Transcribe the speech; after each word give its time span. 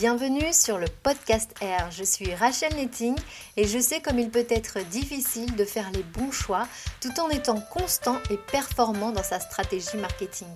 Bienvenue 0.00 0.54
sur 0.54 0.78
le 0.78 0.86
podcast 1.02 1.54
R. 1.60 1.90
Je 1.90 2.04
suis 2.04 2.34
Rachel 2.34 2.74
Netting 2.74 3.14
et 3.58 3.66
je 3.66 3.78
sais 3.78 4.00
comme 4.00 4.18
il 4.18 4.30
peut 4.30 4.46
être 4.48 4.78
difficile 4.88 5.54
de 5.56 5.64
faire 5.66 5.90
les 5.92 6.02
bons 6.02 6.32
choix 6.32 6.66
tout 7.02 7.20
en 7.20 7.28
étant 7.28 7.60
constant 7.70 8.16
et 8.30 8.38
performant 8.50 9.12
dans 9.12 9.22
sa 9.22 9.40
stratégie 9.40 9.98
marketing. 9.98 10.48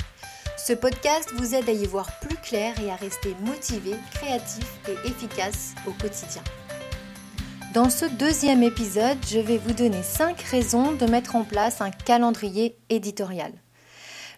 Ce 0.56 0.72
podcast 0.72 1.30
vous 1.34 1.54
aide 1.54 1.68
à 1.68 1.72
y 1.72 1.84
voir 1.84 2.08
plus 2.20 2.38
clair 2.38 2.74
et 2.80 2.90
à 2.90 2.96
rester 2.96 3.36
motivé, 3.44 3.92
créatif 4.14 4.80
et 4.88 5.08
efficace 5.08 5.74
au 5.86 5.90
quotidien. 5.90 6.42
Dans 7.74 7.90
ce 7.90 8.06
deuxième 8.06 8.62
épisode, 8.62 9.18
je 9.28 9.40
vais 9.40 9.58
vous 9.58 9.74
donner 9.74 10.02
5 10.02 10.40
raisons 10.40 10.92
de 10.92 11.04
mettre 11.04 11.36
en 11.36 11.44
place 11.44 11.82
un 11.82 11.90
calendrier 11.90 12.78
éditorial. 12.88 13.52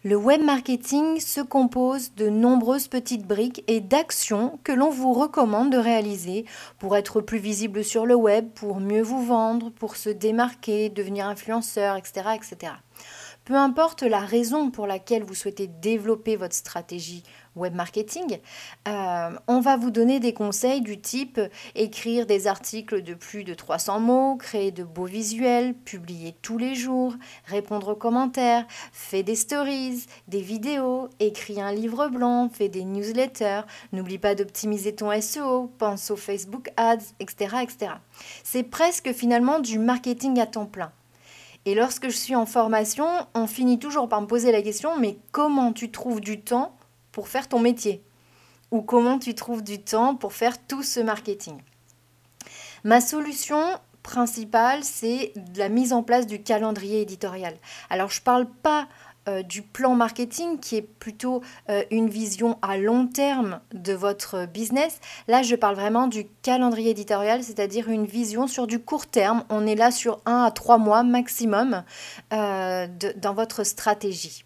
Le 0.08 0.14
web 0.14 0.40
marketing 0.40 1.18
se 1.18 1.40
compose 1.40 2.14
de 2.14 2.28
nombreuses 2.28 2.86
petites 2.86 3.26
briques 3.26 3.64
et 3.66 3.80
d'actions 3.80 4.60
que 4.62 4.70
l'on 4.70 4.88
vous 4.88 5.12
recommande 5.12 5.72
de 5.72 5.78
réaliser 5.78 6.44
pour 6.78 6.96
être 6.96 7.20
plus 7.20 7.38
visible 7.38 7.82
sur 7.82 8.06
le 8.06 8.14
web, 8.14 8.48
pour 8.54 8.78
mieux 8.78 9.02
vous 9.02 9.26
vendre, 9.26 9.70
pour 9.70 9.96
se 9.96 10.08
démarquer, 10.08 10.90
devenir 10.90 11.26
influenceur, 11.26 11.96
etc. 11.96 12.36
etc. 12.36 12.74
Peu 13.44 13.56
importe 13.56 14.02
la 14.02 14.20
raison 14.20 14.70
pour 14.70 14.86
laquelle 14.86 15.24
vous 15.24 15.34
souhaitez 15.34 15.66
développer 15.66 16.36
votre 16.36 16.54
stratégie 16.54 17.24
web 17.56 17.74
marketing, 17.74 18.38
euh, 18.86 19.30
on 19.48 19.60
va 19.60 19.76
vous 19.76 19.90
donner 19.90 20.20
des 20.20 20.32
conseils 20.32 20.80
du 20.80 21.00
type 21.00 21.40
écrire 21.74 22.26
des 22.26 22.46
articles 22.46 23.02
de 23.02 23.14
plus 23.14 23.44
de 23.44 23.54
300 23.54 24.00
mots, 24.00 24.36
créer 24.36 24.70
de 24.70 24.84
beaux 24.84 25.06
visuels, 25.06 25.74
publier 25.74 26.34
tous 26.42 26.58
les 26.58 26.74
jours, 26.74 27.14
répondre 27.46 27.88
aux 27.88 27.96
commentaires, 27.96 28.66
faire 28.92 29.24
des 29.24 29.34
stories, 29.34 30.06
des 30.28 30.40
vidéos, 30.40 31.08
écrire 31.20 31.64
un 31.64 31.72
livre 31.72 32.08
blanc, 32.08 32.48
faire 32.48 32.68
des 32.68 32.84
newsletters, 32.84 33.62
n'oublie 33.92 34.18
pas 34.18 34.34
d'optimiser 34.34 34.94
ton 34.94 35.18
SEO, 35.20 35.70
pense 35.78 36.10
aux 36.10 36.16
Facebook 36.16 36.70
Ads, 36.76 37.14
etc. 37.20 37.56
etc. 37.62 37.92
C'est 38.44 38.62
presque 38.62 39.12
finalement 39.12 39.58
du 39.58 39.78
marketing 39.78 40.40
à 40.40 40.46
temps 40.46 40.66
plein. 40.66 40.92
Et 41.64 41.74
lorsque 41.74 42.08
je 42.08 42.16
suis 42.16 42.36
en 42.36 42.46
formation, 42.46 43.06
on 43.34 43.48
finit 43.48 43.80
toujours 43.80 44.08
par 44.08 44.20
me 44.20 44.26
poser 44.26 44.52
la 44.52 44.62
question, 44.62 44.98
mais 45.00 45.18
comment 45.32 45.72
tu 45.72 45.90
trouves 45.90 46.20
du 46.20 46.40
temps 46.40 46.75
pour 47.16 47.28
faire 47.28 47.48
ton 47.48 47.60
métier 47.60 48.02
Ou 48.72 48.82
comment 48.82 49.18
tu 49.18 49.34
trouves 49.34 49.64
du 49.64 49.80
temps 49.82 50.16
pour 50.16 50.34
faire 50.34 50.58
tout 50.66 50.82
ce 50.82 51.00
marketing 51.00 51.56
Ma 52.84 53.00
solution 53.00 53.58
principale, 54.02 54.84
c'est 54.84 55.32
la 55.56 55.70
mise 55.70 55.94
en 55.94 56.02
place 56.02 56.26
du 56.26 56.42
calendrier 56.42 57.00
éditorial. 57.00 57.54
Alors, 57.88 58.10
je 58.10 58.20
ne 58.20 58.24
parle 58.24 58.46
pas 58.46 58.86
euh, 59.28 59.42
du 59.42 59.62
plan 59.62 59.94
marketing 59.94 60.60
qui 60.60 60.76
est 60.76 60.82
plutôt 60.82 61.40
euh, 61.70 61.84
une 61.90 62.10
vision 62.10 62.58
à 62.60 62.76
long 62.76 63.06
terme 63.06 63.60
de 63.72 63.94
votre 63.94 64.44
business. 64.44 65.00
Là, 65.26 65.42
je 65.42 65.56
parle 65.56 65.74
vraiment 65.74 66.08
du 66.08 66.26
calendrier 66.42 66.90
éditorial, 66.90 67.42
c'est-à-dire 67.42 67.88
une 67.88 68.04
vision 68.04 68.46
sur 68.46 68.66
du 68.66 68.78
court 68.78 69.06
terme. 69.06 69.42
On 69.48 69.66
est 69.66 69.74
là 69.74 69.90
sur 69.90 70.20
un 70.26 70.42
à 70.42 70.50
trois 70.50 70.76
mois 70.76 71.02
maximum 71.02 71.82
euh, 72.34 72.86
dans 73.16 73.32
votre 73.32 73.64
stratégie. 73.64 74.45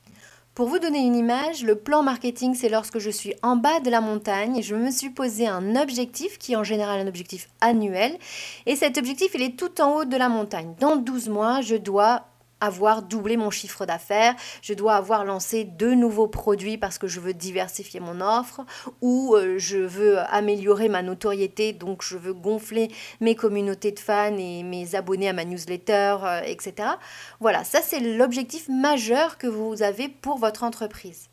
Pour 0.61 0.69
vous 0.69 0.79
donner 0.79 0.99
une 0.99 1.17
image, 1.17 1.65
le 1.65 1.75
plan 1.75 2.03
marketing, 2.03 2.55
c'est 2.55 2.69
lorsque 2.69 2.99
je 2.99 3.09
suis 3.09 3.33
en 3.43 3.57
bas 3.57 3.81
de 3.81 3.89
la 3.89 4.03
montagne 4.03 4.59
et 4.59 4.63
je 4.63 4.75
me 4.75 4.91
suis 4.91 5.09
posé 5.09 5.49
un 5.49 5.75
objectif 5.75 6.37
qui 6.37 6.53
est 6.53 6.57
en 6.57 6.65
général 6.65 7.01
un 7.01 7.07
objectif 7.07 7.49
annuel. 7.63 8.19
Et 8.67 8.77
cet 8.77 8.99
objectif, 8.99 9.31
il 9.33 9.41
est 9.41 9.59
tout 9.59 9.81
en 9.81 9.95
haut 9.95 10.05
de 10.05 10.19
la 10.19 10.29
montagne. 10.29 10.75
Dans 10.79 10.97
12 10.97 11.31
mois, 11.31 11.63
je 11.63 11.77
dois 11.77 12.27
avoir 12.61 13.03
doublé 13.03 13.37
mon 13.37 13.51
chiffre 13.51 13.87
d'affaires, 13.87 14.35
je 14.63 14.75
dois 14.75 14.95
avoir 14.95 15.25
lancé 15.25 15.65
deux 15.65 15.95
nouveaux 15.95 16.29
produits 16.29 16.79
parce 16.79 16.99
que 16.99 17.07
je 17.07 17.21
veux 17.21 17.35
diversifier 17.35 18.01
mon 18.01 18.21
offre 18.21 18.63
ou 19.01 19.35
euh, 19.35 19.59
je 19.59 19.79
veux 19.79 20.19
améliorer 20.19 20.89
ma 20.89 21.03
notoriété, 21.03 21.73
donc 21.73 22.03
je 22.03 22.17
veux 22.17 22.35
gonfler 22.35 22.89
mes 23.21 23.35
communautés 23.35 23.93
de 23.93 23.99
fans 23.99 24.37
et 24.37 24.63
mes 24.63 24.95
abonnés 24.95 25.29
à 25.29 25.33
ma 25.33 25.45
newsletter, 25.45 26.17
euh, 26.23 26.41
etc. 26.45 26.89
Voilà, 27.41 27.65
ça 27.65 27.81
c'est 27.83 28.01
l'objectif 28.01 28.69
majeur 28.69 29.39
que 29.39 29.47
vous 29.47 29.83
avez 29.83 30.09
pour 30.09 30.39
votre 30.39 30.65
entreprise. 30.65 31.31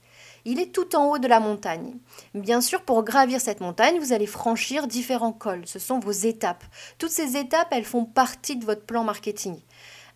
Il 0.49 0.61
est 0.61 0.71
tout 0.71 0.95
en 0.95 1.09
haut 1.09 1.17
de 1.17 1.27
la 1.27 1.41
montagne. 1.41 1.95
Bien 2.33 2.61
sûr, 2.61 2.81
pour 2.83 3.03
gravir 3.03 3.41
cette 3.41 3.59
montagne, 3.59 3.99
vous 3.99 4.13
allez 4.13 4.27
franchir 4.27 4.87
différents 4.87 5.33
cols. 5.33 5.63
Ce 5.65 5.77
sont 5.77 5.99
vos 5.99 6.11
étapes. 6.11 6.63
Toutes 6.97 7.11
ces 7.11 7.35
étapes, 7.35 7.67
elles 7.71 7.83
font 7.83 8.05
partie 8.05 8.55
de 8.55 8.63
votre 8.63 8.83
plan 8.83 9.03
marketing. 9.03 9.57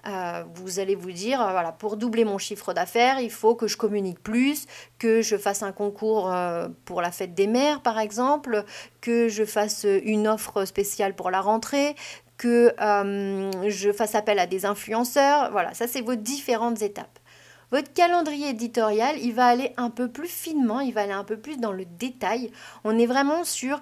Euh, 0.07 0.43
vous 0.55 0.79
allez 0.79 0.95
vous 0.95 1.11
dire, 1.11 1.41
euh, 1.41 1.51
voilà, 1.51 1.71
pour 1.71 1.97
doubler 1.97 2.25
mon 2.25 2.37
chiffre 2.37 2.73
d'affaires, 2.73 3.19
il 3.19 3.29
faut 3.29 3.55
que 3.55 3.67
je 3.67 3.77
communique 3.77 4.21
plus, 4.21 4.65
que 4.97 5.21
je 5.21 5.37
fasse 5.37 5.61
un 5.63 5.71
concours 5.71 6.31
euh, 6.31 6.67
pour 6.85 7.01
la 7.01 7.11
fête 7.11 7.35
des 7.35 7.47
mères, 7.47 7.81
par 7.81 7.99
exemple, 7.99 8.63
que 8.99 9.27
je 9.27 9.45
fasse 9.45 9.85
une 10.03 10.27
offre 10.27 10.65
spéciale 10.65 11.15
pour 11.15 11.29
la 11.29 11.41
rentrée, 11.41 11.95
que 12.37 12.73
je 13.67 13.91
fasse 13.91 14.15
appel 14.15 14.39
à 14.39 14.47
des 14.47 14.65
influenceurs. 14.65 15.51
Voilà, 15.51 15.75
ça 15.75 15.87
c'est 15.87 16.01
vos 16.01 16.15
différentes 16.15 16.81
étapes. 16.81 17.19
Votre 17.69 17.93
calendrier 17.93 18.49
éditorial, 18.49 19.15
il 19.21 19.33
va 19.33 19.45
aller 19.45 19.73
un 19.77 19.91
peu 19.91 20.09
plus 20.09 20.27
finement, 20.27 20.79
il 20.79 20.93
va 20.93 21.01
aller 21.01 21.13
un 21.13 21.23
peu 21.23 21.37
plus 21.37 21.57
dans 21.57 21.71
le 21.71 21.85
détail. 21.85 22.51
On 22.83 22.97
est 22.97 23.05
vraiment 23.05 23.43
sur 23.43 23.79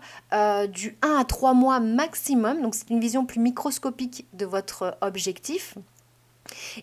du 0.67 0.97
1 1.01 1.19
à 1.19 1.23
3 1.23 1.53
mois 1.53 1.79
maximum, 1.79 2.61
donc 2.61 2.75
c'est 2.75 2.89
une 2.89 2.99
vision 2.99 3.25
plus 3.25 3.39
microscopique 3.39 4.27
de 4.33 4.45
votre 4.45 4.97
objectif. 4.99 5.75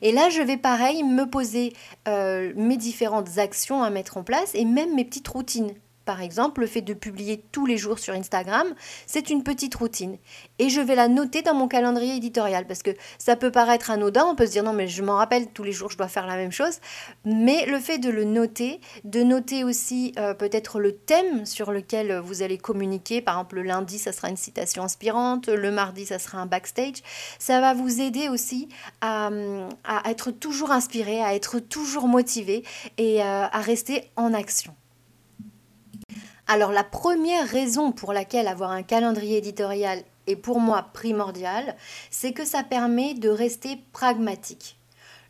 Et 0.02 0.12
là, 0.12 0.28
je 0.28 0.42
vais 0.42 0.56
pareil 0.56 1.02
me 1.02 1.28
poser 1.28 1.72
euh, 2.08 2.52
mes 2.56 2.76
différentes 2.76 3.38
actions 3.38 3.82
à 3.82 3.90
mettre 3.90 4.16
en 4.16 4.22
place 4.22 4.54
et 4.54 4.64
même 4.64 4.94
mes 4.94 5.04
petites 5.04 5.28
routines. 5.28 5.72
Par 6.06 6.22
exemple, 6.22 6.60
le 6.60 6.68
fait 6.68 6.82
de 6.82 6.94
publier 6.94 7.44
tous 7.50 7.66
les 7.66 7.76
jours 7.76 7.98
sur 7.98 8.14
Instagram, 8.14 8.68
c'est 9.06 9.28
une 9.28 9.42
petite 9.42 9.74
routine. 9.74 10.18
Et 10.60 10.70
je 10.70 10.80
vais 10.80 10.94
la 10.94 11.08
noter 11.08 11.42
dans 11.42 11.52
mon 11.52 11.66
calendrier 11.66 12.14
éditorial 12.14 12.64
parce 12.68 12.84
que 12.84 12.92
ça 13.18 13.34
peut 13.34 13.50
paraître 13.50 13.90
anodin, 13.90 14.24
on 14.24 14.36
peut 14.36 14.46
se 14.46 14.52
dire 14.52 14.62
non 14.62 14.72
mais 14.72 14.86
je 14.86 15.02
m'en 15.02 15.16
rappelle, 15.16 15.48
tous 15.48 15.64
les 15.64 15.72
jours 15.72 15.90
je 15.90 15.98
dois 15.98 16.06
faire 16.06 16.28
la 16.28 16.36
même 16.36 16.52
chose. 16.52 16.78
Mais 17.24 17.66
le 17.66 17.80
fait 17.80 17.98
de 17.98 18.08
le 18.08 18.22
noter, 18.22 18.80
de 19.02 19.24
noter 19.24 19.64
aussi 19.64 20.12
euh, 20.16 20.32
peut-être 20.32 20.78
le 20.78 20.92
thème 20.92 21.44
sur 21.44 21.72
lequel 21.72 22.18
vous 22.18 22.42
allez 22.42 22.56
communiquer, 22.56 23.20
par 23.20 23.34
exemple 23.34 23.56
le 23.56 23.62
lundi 23.62 23.98
ça 23.98 24.12
sera 24.12 24.28
une 24.28 24.36
citation 24.36 24.84
inspirante, 24.84 25.48
le 25.48 25.72
mardi 25.72 26.06
ça 26.06 26.20
sera 26.20 26.38
un 26.38 26.46
backstage, 26.46 27.02
ça 27.40 27.60
va 27.60 27.74
vous 27.74 28.00
aider 28.00 28.28
aussi 28.28 28.68
à, 29.00 29.28
être 30.04 30.30
toujours 30.30 30.70
inspiré, 30.70 31.20
à 31.20 31.34
être 31.34 31.58
toujours 31.58 32.06
motivé 32.06 32.62
et 32.96 33.22
euh, 33.22 33.46
à 33.50 33.60
rester 33.60 34.04
en 34.14 34.32
action. 34.32 34.72
Alors 36.48 36.70
la 36.70 36.84
première 36.84 37.48
raison 37.48 37.90
pour 37.90 38.12
laquelle 38.12 38.46
avoir 38.46 38.70
un 38.70 38.84
calendrier 38.84 39.38
éditorial 39.38 40.02
est 40.28 40.36
pour 40.36 40.60
moi 40.60 40.90
primordial, 40.92 41.74
c'est 42.10 42.32
que 42.32 42.44
ça 42.44 42.62
permet 42.62 43.14
de 43.14 43.28
rester 43.28 43.80
pragmatique. 43.92 44.78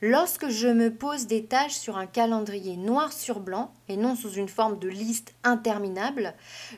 Lorsque 0.02 0.50
je 0.50 0.68
me 0.68 0.92
pose 0.92 1.26
des 1.26 1.46
tâches 1.46 1.72
sur 1.72 1.96
un 1.96 2.06
calendrier 2.06 2.76
noir 2.76 3.14
sur 3.14 3.40
blanc 3.40 3.72
et 3.88 3.96
non 3.96 4.14
sous 4.14 4.32
une 4.32 4.48
forme 4.48 4.78
de 4.78 4.88
liste 4.88 5.34
interminable, 5.42 6.34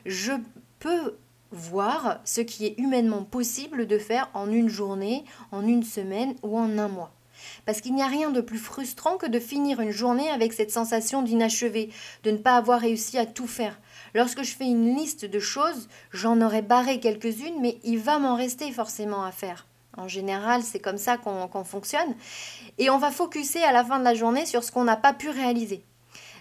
je 0.07 0.35
peux 0.79 1.17
voir 1.51 2.21
ce 2.25 2.41
qui 2.41 2.67
est 2.67 2.79
humainement 2.79 3.25
possible 3.25 3.89
de 3.89 3.99
faire 3.99 4.31
en 4.35 4.53
une 4.53 4.69
journée, 4.69 5.25
en 5.51 5.67
une 5.67 5.83
semaine 5.83 6.37
ou 6.45 6.57
en 6.57 6.79
un 6.79 6.89
mois. 6.89 7.13
Parce 7.69 7.83
qu'il 7.83 7.95
n'y 7.95 8.03
a 8.03 8.07
rien 8.07 8.31
de 8.31 8.41
plus 8.41 8.57
frustrant 8.57 9.19
que 9.19 9.27
de 9.27 9.39
finir 9.39 9.81
une 9.81 9.91
journée 9.91 10.31
avec 10.31 10.55
cette 10.55 10.71
sensation 10.71 11.21
d'inachevé, 11.21 11.91
de 12.25 12.31
ne 12.31 12.39
pas 12.39 12.57
avoir 12.57 12.81
réussi 12.81 13.19
à 13.19 13.27
tout 13.27 13.47
faire. 13.47 13.79
Lorsque 14.15 14.43
je 14.43 14.57
fais 14.57 14.65
une 14.65 14.97
liste 14.97 15.27
de 15.27 15.39
choses, 15.39 15.91
j'en 16.11 16.41
aurais 16.41 16.63
barré 16.63 16.99
quelques-unes, 16.99 17.61
mais 17.61 17.79
il 17.85 17.99
va 17.99 18.19
m'en 18.19 18.37
rester 18.37 18.73
forcément 18.73 19.23
à 19.23 19.33
faire. 19.33 19.67
En 19.99 20.09
général, 20.09 20.63
c'est 20.63 20.79
comme 20.79 20.97
ça 20.97 21.19
qu'on 21.19 21.63
fonctionne. 21.63 22.15
Et 22.79 22.89
on 22.89 22.97
va 22.97 23.11
focuser 23.11 23.63
à 23.63 23.73
la 23.73 23.85
fin 23.85 23.99
de 23.99 24.05
la 24.05 24.15
journée 24.15 24.47
sur 24.47 24.65
ce 24.65 24.73
qu'on 24.73 24.85
n'a 24.85 24.97
pas 24.97 25.13
pu 25.13 25.29
réaliser. 25.29 25.85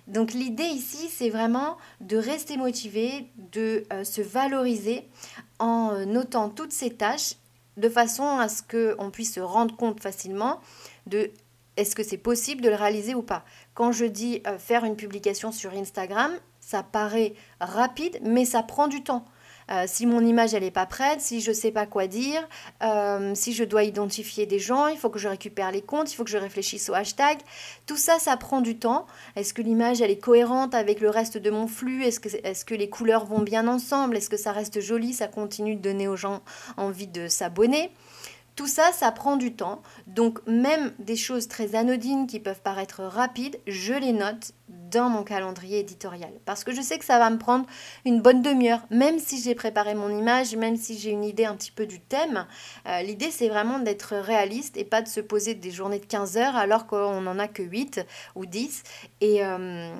Donc 0.08 0.32
l'idée 0.32 0.64
ici, 0.64 1.10
c'est 1.12 1.30
vraiment 1.30 1.76
de 2.00 2.16
rester 2.16 2.56
motivé, 2.56 3.28
de 3.52 3.84
euh, 3.92 4.06
se 4.06 4.22
valoriser 4.22 5.06
en 5.60 5.92
euh, 5.92 6.06
notant 6.06 6.48
toutes 6.48 6.72
ces 6.72 6.92
tâches 6.92 7.34
de 7.76 7.90
façon 7.90 8.24
à 8.40 8.50
ce 8.50 8.64
qu'on 8.64 9.12
puisse 9.12 9.34
se 9.36 9.40
rendre 9.40 9.76
compte 9.76 10.02
facilement 10.02 10.60
de 11.08 11.32
est-ce 11.78 11.96
que 11.96 12.04
c'est 12.04 12.18
possible 12.18 12.62
de 12.62 12.70
le 12.70 12.76
réaliser 12.76 13.14
ou 13.14 13.22
pas. 13.22 13.46
Quand 13.76 13.92
je 13.92 14.06
dis 14.06 14.42
euh, 14.48 14.58
faire 14.58 14.84
une 14.84 14.96
publication 14.96 15.52
sur 15.52 15.74
Instagram, 15.74 16.32
ça 16.60 16.84
paraît 16.84 17.34
rapide, 17.62 18.20
mais 18.24 18.46
ça 18.46 18.64
prend 18.64 18.88
du 18.88 19.04
temps. 19.04 19.26
Euh, 19.70 19.84
si 19.86 20.06
mon 20.06 20.22
image 20.22 20.54
n'est 20.54 20.72
pas 20.72 20.86
prête, 20.86 21.20
si 21.20 21.42
je 21.42 21.50
ne 21.50 21.56
sais 21.56 21.72
pas 21.72 21.86
quoi 21.86 22.08
dire, 22.08 22.48
euh, 22.84 23.36
si 23.36 23.54
je 23.54 23.64
dois 23.66 23.84
identifier 23.84 24.46
des 24.46 24.60
gens, 24.60 24.88
il 24.88 24.98
faut 24.98 25.10
que 25.10 25.20
je 25.20 25.28
récupère 25.28 25.72
les 25.72 25.82
comptes, 25.82 26.12
il 26.12 26.16
faut 26.16 26.24
que 26.24 26.30
je 26.30 26.38
réfléchisse 26.38 26.90
au 26.90 26.94
hashtag. 26.94 27.38
Tout 27.86 27.98
ça, 27.98 28.18
ça 28.18 28.38
prend 28.38 28.62
du 28.62 28.78
temps. 28.80 29.06
Est-ce 29.36 29.54
que 29.54 29.62
l'image 29.62 30.02
elle 30.02 30.12
est 30.12 30.20
cohérente 30.24 30.74
avec 30.74 31.02
le 31.02 31.10
reste 31.10 31.38
de 31.38 31.50
mon 31.50 31.68
flux? 31.68 32.04
Est-ce 32.04 32.20
que, 32.22 32.30
est 32.30 32.66
que 32.66 32.76
les 32.76 32.90
couleurs 32.90 33.26
vont 33.26 33.42
bien 33.42 33.68
ensemble? 33.68 34.16
Est-ce 34.16 34.30
que 34.30 34.38
ça 34.38 34.54
reste 34.54 34.80
joli? 34.80 35.14
Ça 35.14 35.28
continue 35.28 35.76
de 35.76 35.82
donner 35.82 36.08
aux 36.08 36.16
gens 36.16 36.42
envie 36.78 37.08
de 37.08 37.28
s'abonner? 37.28 37.92
Tout 38.58 38.68
ça, 38.68 38.92
ça 38.92 39.12
prend 39.12 39.38
du 39.38 39.54
temps. 39.54 39.82
Donc 40.08 40.46
même 40.48 40.92
des 41.00 41.16
choses 41.16 41.48
très 41.48 41.76
anodines 41.76 42.28
qui 42.28 42.42
peuvent 42.42 42.62
paraître 42.62 43.04
rapides, 43.04 43.60
je 43.68 43.94
les 43.94 44.12
note 44.12 44.52
dans 44.70 45.10
mon 45.10 45.24
calendrier 45.24 45.80
éditorial. 45.80 46.32
Parce 46.46 46.64
que 46.64 46.74
je 46.74 46.82
sais 46.82 46.98
que 46.98 47.06
ça 47.06 47.20
va 47.20 47.30
me 47.30 47.38
prendre 47.38 47.66
une 48.06 48.22
bonne 48.22 48.42
demi-heure, 48.42 48.82
même 48.90 49.20
si 49.20 49.42
j'ai 49.42 49.56
préparé 49.56 49.96
mon 49.96 50.10
image, 50.10 50.56
même 50.56 50.76
si 50.76 50.98
j'ai 50.98 51.12
une 51.12 51.24
idée 51.24 51.46
un 51.46 51.56
petit 51.56 51.72
peu 51.72 51.86
du 51.86 52.00
thème. 52.00 52.46
Euh, 52.88 53.02
l'idée, 53.02 53.32
c'est 53.32 53.50
vraiment 53.50 53.80
d'être 53.80 54.16
réaliste 54.16 54.78
et 54.78 54.84
pas 54.84 55.02
de 55.02 55.08
se 55.08 55.20
poser 55.20 55.54
des 55.54 55.72
journées 55.72 56.00
de 56.00 56.06
15 56.06 56.38
heures 56.38 56.56
alors 56.56 56.88
qu'on 56.88 57.22
n'en 57.22 57.40
a 57.40 57.48
que 57.48 57.64
8 57.64 58.06
ou 58.36 58.46
10 58.46 58.84
euh, 59.24 59.94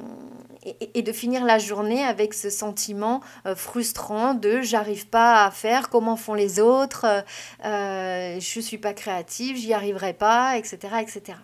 et, 0.64 1.00
et, 1.00 1.02
de 1.02 1.12
finir 1.12 1.46
la 1.46 1.60
journée 1.60 2.04
avec 2.04 2.34
ce 2.34 2.50
sentiment 2.50 3.22
euh, 3.46 3.56
frustrant 3.56 4.34
de 4.34 4.62
j'arrive 4.62 5.08
pas 5.08 5.46
à 5.46 5.52
faire, 5.52 5.90
comment 5.90 6.16
font 6.16 6.34
les 6.34 6.60
autres, 6.60 7.06
je 7.64 8.60
suis 8.62 8.78
pas 8.78 8.94
créative, 8.94 9.56
j'y 9.58 9.74
arriverai 9.74 10.14
pas, 10.14 10.58
etc. 10.58 10.78
etc. 11.02 11.38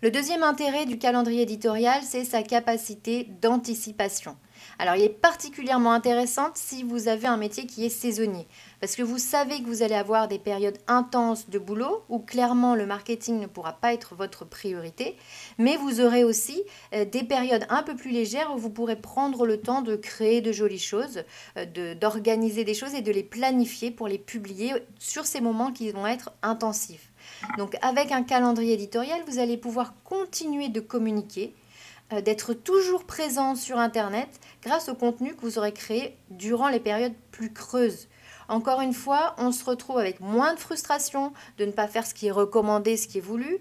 Le 0.00 0.12
deuxième 0.12 0.44
intérêt 0.44 0.86
du 0.86 0.96
calendrier 0.96 1.42
éditorial, 1.42 2.04
c'est 2.04 2.24
sa 2.24 2.44
capacité 2.44 3.26
d'anticipation. 3.42 4.36
Alors, 4.78 4.94
il 4.94 5.02
est 5.02 5.08
particulièrement 5.08 5.90
intéressant 5.90 6.50
si 6.54 6.84
vous 6.84 7.08
avez 7.08 7.26
un 7.26 7.36
métier 7.36 7.66
qui 7.66 7.84
est 7.84 7.88
saisonnier, 7.88 8.46
parce 8.80 8.94
que 8.94 9.02
vous 9.02 9.18
savez 9.18 9.60
que 9.60 9.66
vous 9.66 9.82
allez 9.82 9.96
avoir 9.96 10.28
des 10.28 10.38
périodes 10.38 10.78
intenses 10.86 11.50
de 11.50 11.58
boulot 11.58 12.04
où 12.08 12.20
clairement 12.20 12.76
le 12.76 12.86
marketing 12.86 13.40
ne 13.40 13.48
pourra 13.48 13.72
pas 13.72 13.92
être 13.92 14.14
votre 14.14 14.44
priorité, 14.44 15.16
mais 15.58 15.76
vous 15.76 16.00
aurez 16.00 16.22
aussi 16.22 16.62
euh, 16.94 17.04
des 17.04 17.24
périodes 17.24 17.66
un 17.68 17.82
peu 17.82 17.96
plus 17.96 18.12
légères 18.12 18.54
où 18.54 18.56
vous 18.56 18.70
pourrez 18.70 18.94
prendre 18.94 19.46
le 19.46 19.60
temps 19.60 19.82
de 19.82 19.96
créer 19.96 20.40
de 20.40 20.52
jolies 20.52 20.78
choses, 20.78 21.24
euh, 21.56 21.94
d'organiser 21.96 22.62
des 22.62 22.74
choses 22.74 22.94
et 22.94 23.02
de 23.02 23.10
les 23.10 23.24
planifier 23.24 23.90
pour 23.90 24.06
les 24.06 24.18
publier 24.18 24.74
sur 25.00 25.26
ces 25.26 25.40
moments 25.40 25.72
qui 25.72 25.90
vont 25.90 26.06
être 26.06 26.30
intensifs. 26.42 27.07
Donc 27.56 27.76
avec 27.82 28.12
un 28.12 28.22
calendrier 28.22 28.74
éditorial, 28.74 29.20
vous 29.26 29.38
allez 29.38 29.56
pouvoir 29.56 29.94
continuer 30.04 30.68
de 30.68 30.80
communiquer, 30.80 31.54
euh, 32.12 32.20
d'être 32.20 32.54
toujours 32.54 33.04
présent 33.04 33.54
sur 33.54 33.78
Internet 33.78 34.28
grâce 34.62 34.88
au 34.88 34.94
contenu 34.94 35.34
que 35.34 35.42
vous 35.42 35.58
aurez 35.58 35.72
créé 35.72 36.16
durant 36.30 36.68
les 36.68 36.80
périodes 36.80 37.14
plus 37.30 37.52
creuses. 37.52 38.08
Encore 38.48 38.80
une 38.80 38.94
fois, 38.94 39.34
on 39.36 39.52
se 39.52 39.62
retrouve 39.62 39.98
avec 39.98 40.20
moins 40.20 40.54
de 40.54 40.58
frustration 40.58 41.34
de 41.58 41.66
ne 41.66 41.70
pas 41.70 41.86
faire 41.86 42.06
ce 42.06 42.14
qui 42.14 42.28
est 42.28 42.32
recommandé, 42.32 42.96
ce 42.96 43.06
qui 43.06 43.18
est 43.18 43.22
voulu. 43.22 43.58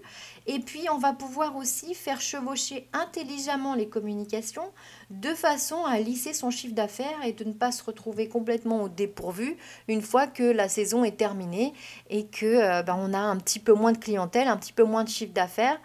Et 0.49 0.59
puis, 0.59 0.85
on 0.89 0.97
va 0.97 1.11
pouvoir 1.11 1.57
aussi 1.57 1.93
faire 1.93 2.21
chevaucher 2.21 2.87
intelligemment 2.93 3.75
les 3.75 3.89
communications 3.89 4.71
de 5.09 5.33
façon 5.33 5.83
à 5.85 5.99
lisser 5.99 6.33
son 6.33 6.51
chiffre 6.51 6.73
d'affaires 6.73 7.23
et 7.25 7.33
de 7.33 7.43
ne 7.43 7.51
pas 7.51 7.73
se 7.73 7.83
retrouver 7.83 8.29
complètement 8.29 8.83
au 8.83 8.89
dépourvu 8.89 9.57
une 9.89 10.01
fois 10.01 10.25
que 10.25 10.43
la 10.43 10.69
saison 10.69 11.03
est 11.03 11.17
terminée 11.17 11.73
et 12.09 12.27
que 12.27 12.45
euh, 12.45 12.81
ben, 12.81 12.97
on 12.97 13.13
a 13.13 13.19
un 13.19 13.35
petit 13.35 13.59
peu 13.59 13.73
moins 13.73 13.91
de 13.91 13.97
clientèle, 13.97 14.47
un 14.47 14.55
petit 14.55 14.71
peu 14.71 14.83
moins 14.83 15.03
de 15.03 15.09
chiffre 15.09 15.33
d'affaires. 15.33 15.79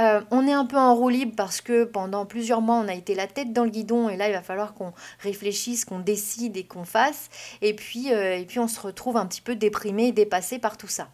Euh, 0.00 0.20
on 0.32 0.46
est 0.48 0.52
un 0.52 0.66
peu 0.66 0.76
en 0.76 0.96
roue 0.96 1.10
libre 1.10 1.34
parce 1.36 1.60
que 1.60 1.84
pendant 1.84 2.26
plusieurs 2.26 2.60
mois, 2.60 2.76
on 2.76 2.88
a 2.88 2.94
été 2.94 3.14
la 3.14 3.28
tête 3.28 3.52
dans 3.52 3.64
le 3.64 3.70
guidon 3.70 4.08
et 4.08 4.16
là, 4.16 4.28
il 4.28 4.32
va 4.32 4.42
falloir 4.42 4.74
qu'on 4.74 4.92
réfléchisse, 5.20 5.84
qu'on 5.84 6.00
décide 6.00 6.56
et 6.56 6.64
qu'on 6.64 6.84
fasse. 6.84 7.28
Et 7.62 7.74
puis, 7.74 8.12
euh, 8.12 8.36
et 8.36 8.44
puis, 8.44 8.58
on 8.58 8.68
se 8.68 8.80
retrouve 8.80 9.16
un 9.16 9.26
petit 9.26 9.42
peu 9.42 9.54
déprimé, 9.54 10.10
dépassé 10.10 10.58
par 10.58 10.76
tout 10.76 10.88
ça. 10.88 11.08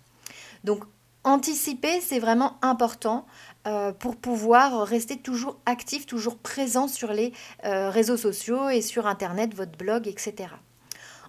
Donc, 0.64 0.84
Anticiper, 1.24 2.02
c'est 2.02 2.18
vraiment 2.18 2.58
important 2.60 3.24
euh, 3.66 3.92
pour 3.92 4.16
pouvoir 4.16 4.86
rester 4.86 5.16
toujours 5.16 5.56
actif, 5.64 6.04
toujours 6.04 6.36
présent 6.36 6.86
sur 6.86 7.12
les 7.12 7.32
euh, 7.64 7.88
réseaux 7.88 8.18
sociaux 8.18 8.68
et 8.68 8.82
sur 8.82 9.06
Internet, 9.06 9.54
votre 9.54 9.76
blog, 9.78 10.06
etc. 10.06 10.50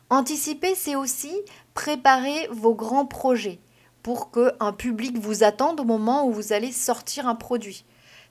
Anticiper, 0.10 0.76
c'est 0.76 0.98
aussi 0.98 1.34
préparer 1.74 2.50
vos 2.52 2.76
grands 2.76 3.06
projets 3.06 3.60
pour 4.04 4.32
qu'un 4.32 4.74
public 4.74 5.18
vous 5.18 5.46
attende 5.46 5.80
au 5.80 5.86
moment 5.86 6.28
où 6.28 6.32
vous 6.34 6.52
allez 6.52 6.74
sortir 6.74 7.28
un 7.28 7.36
produit. 7.36 7.86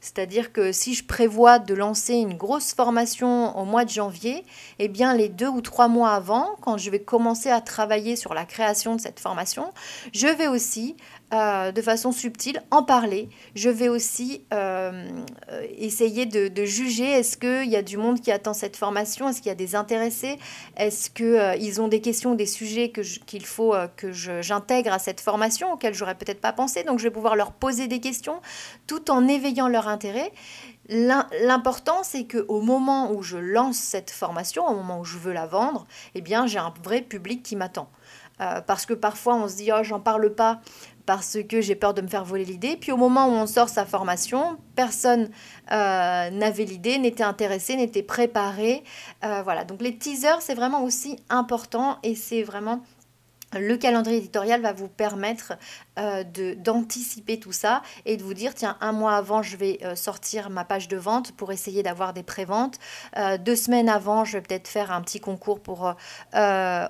C'est-à-dire 0.05 0.53
que 0.53 0.71
si 0.71 0.93
je 0.93 1.03
prévois 1.03 1.59
de 1.59 1.73
lancer 1.73 2.13
une 2.13 2.37
grosse 2.37 2.75
formation 2.75 3.59
au 3.59 3.65
mois 3.65 3.87
de 3.87 3.91
janvier, 3.91 4.45
eh 4.79 4.89
bien 4.89 5.15
les 5.15 5.31
deux 5.31 5.49
ou 5.49 5.63
trois 5.63 5.89
mois 5.89 6.11
avant, 6.11 6.57
quand 6.61 6.77
je 6.77 6.91
vais 6.91 7.01
commencer 7.01 7.49
à 7.49 7.63
travailler 7.63 8.15
sur 8.15 8.35
la 8.35 8.45
création 8.45 8.97
de 8.97 9.01
cette 9.01 9.19
formation, 9.19 9.73
je 10.13 10.27
vais 10.27 10.47
aussi 10.47 10.95
euh, 11.35 11.73
de 11.73 11.83
façon 11.83 12.13
subtile 12.13 12.63
en 12.71 12.85
parler. 12.85 13.29
Je 13.57 13.69
vais 13.69 13.89
aussi 13.89 14.45
euh, 14.53 15.05
essayer 15.77 16.27
de, 16.27 16.65
juger 16.65 17.11
est-ce 17.11 17.37
qu'il 17.37 17.69
y 17.69 17.75
a 17.75 17.83
du 17.83 17.97
monde 17.97 18.21
qui 18.21 18.31
attend 18.31 18.55
cette 18.55 18.77
formation, 18.77 19.29
est-ce 19.29 19.39
qu'il 19.39 19.49
y 19.49 19.53
a 19.53 19.57
des 19.57 19.75
intéressés, 19.75 20.39
est-ce 20.77 21.11
qu'ils 21.11 21.25
euh, 21.27 21.83
ont 21.83 21.89
des 21.89 22.01
questions, 22.01 22.37
des 22.37 22.47
sujets 22.47 22.93
qu'il 22.93 23.47
faut 23.47 23.75
que 23.97 24.13
j'intègre 24.13 24.93
à 24.93 25.01
cette 25.01 25.21
formation 25.21 25.73
auxquels 25.73 25.95
j'aurais 25.95 26.15
peut-être 26.15 26.41
pas 26.41 26.53
pensé? 26.53 26.85
Donc 26.85 27.01
je 27.01 27.05
vais 27.05 27.11
pouvoir 27.11 27.35
leur 27.35 27.51
poser 27.51 27.89
des 27.89 27.99
questions 27.99 28.41
tout 28.87 29.11
en 29.11 29.27
éveillant 29.27 29.67
leur 29.67 29.89
intérêt. 29.89 30.31
L'important, 30.89 32.03
c'est 32.05 32.29
qu'au 32.29 32.61
moment 32.61 33.11
où 33.11 33.23
je 33.23 33.39
lance 33.39 33.79
cette 33.79 34.11
formation, 34.11 34.69
au 34.69 34.75
moment 34.77 35.01
où 35.01 35.05
je 35.05 35.19
veux 35.19 35.33
la 35.33 35.47
vendre, 35.47 35.85
eh 36.15 36.21
bien, 36.21 36.47
j'ai 36.47 36.59
un 36.59 36.73
vrai 36.85 37.01
public 37.01 37.43
qui 37.43 37.57
m'attend. 37.57 37.89
parce 38.39 38.85
que 38.85 38.95
parfois, 38.95 39.37
on 39.37 39.49
se 39.49 39.57
dit, 39.57 39.71
oh, 39.73 39.83
j'en 39.83 40.01
parle 40.01 40.35
pas 40.35 40.61
parce 41.07 41.39
que 41.49 41.61
j'ai 41.61 41.75
peur 41.75 41.95
de 41.95 42.03
me 42.03 42.09
faire 42.09 42.25
voler 42.25 42.45
l'idée. 42.45 42.77
Puis 42.77 42.93
au 42.93 42.97
moment 42.97 43.27
où 43.27 43.33
on 43.33 43.47
sort 43.47 43.69
sa 43.69 43.85
formation, 43.85 44.57
personne 44.75 45.29
euh, 45.73 46.31
n'avait 46.31 46.65
l'idée, 46.65 46.99
n'était 46.99 47.25
intéressé, 47.25 47.77
n'était 47.77 48.03
préparé. 48.03 48.83
Euh, 49.25 49.43
voilà, 49.43 49.65
donc 49.65 49.83
les 49.83 49.97
teasers, 49.97 50.41
c'est 50.41 50.55
vraiment 50.55 50.83
aussi 50.83 51.17
important 51.29 51.99
et 52.03 52.15
c'est 52.15 52.43
vraiment 52.43 52.83
le 53.59 53.77
calendrier 53.77 54.19
éditorial 54.19 54.61
va 54.61 54.73
vous 54.73 54.89
permettre 54.89 55.55
euh, 55.99 56.25
d'anticiper 56.57 57.39
tout 57.39 57.53
ça 57.53 57.83
et 58.05 58.17
de 58.17 58.23
vous 58.23 58.35
dire 58.35 58.55
tiens 58.55 58.77
un 58.81 58.93
mois 58.93 59.15
avant 59.15 59.43
je 59.43 59.57
vais 59.57 59.79
euh, 59.85 59.95
sortir 59.95 60.51
ma 60.51 60.65
page 60.65 60.89
de 60.89 60.97
vente 60.97 61.33
pour 61.33 61.53
essayer 61.53 61.83
d'avoir 61.83 62.13
des 62.13 62.23
préventes. 62.23 62.79
Euh, 63.17 63.39
deux 63.39 63.57
semaines 63.57 63.89
avant 63.89 64.25
je 64.25 64.33
vais 64.33 64.41
peut-être 64.41 64.69
faire 64.69 64.91
un 64.91 65.03
petit 65.03 65.21
concours 65.21 65.61
pour 65.61 65.95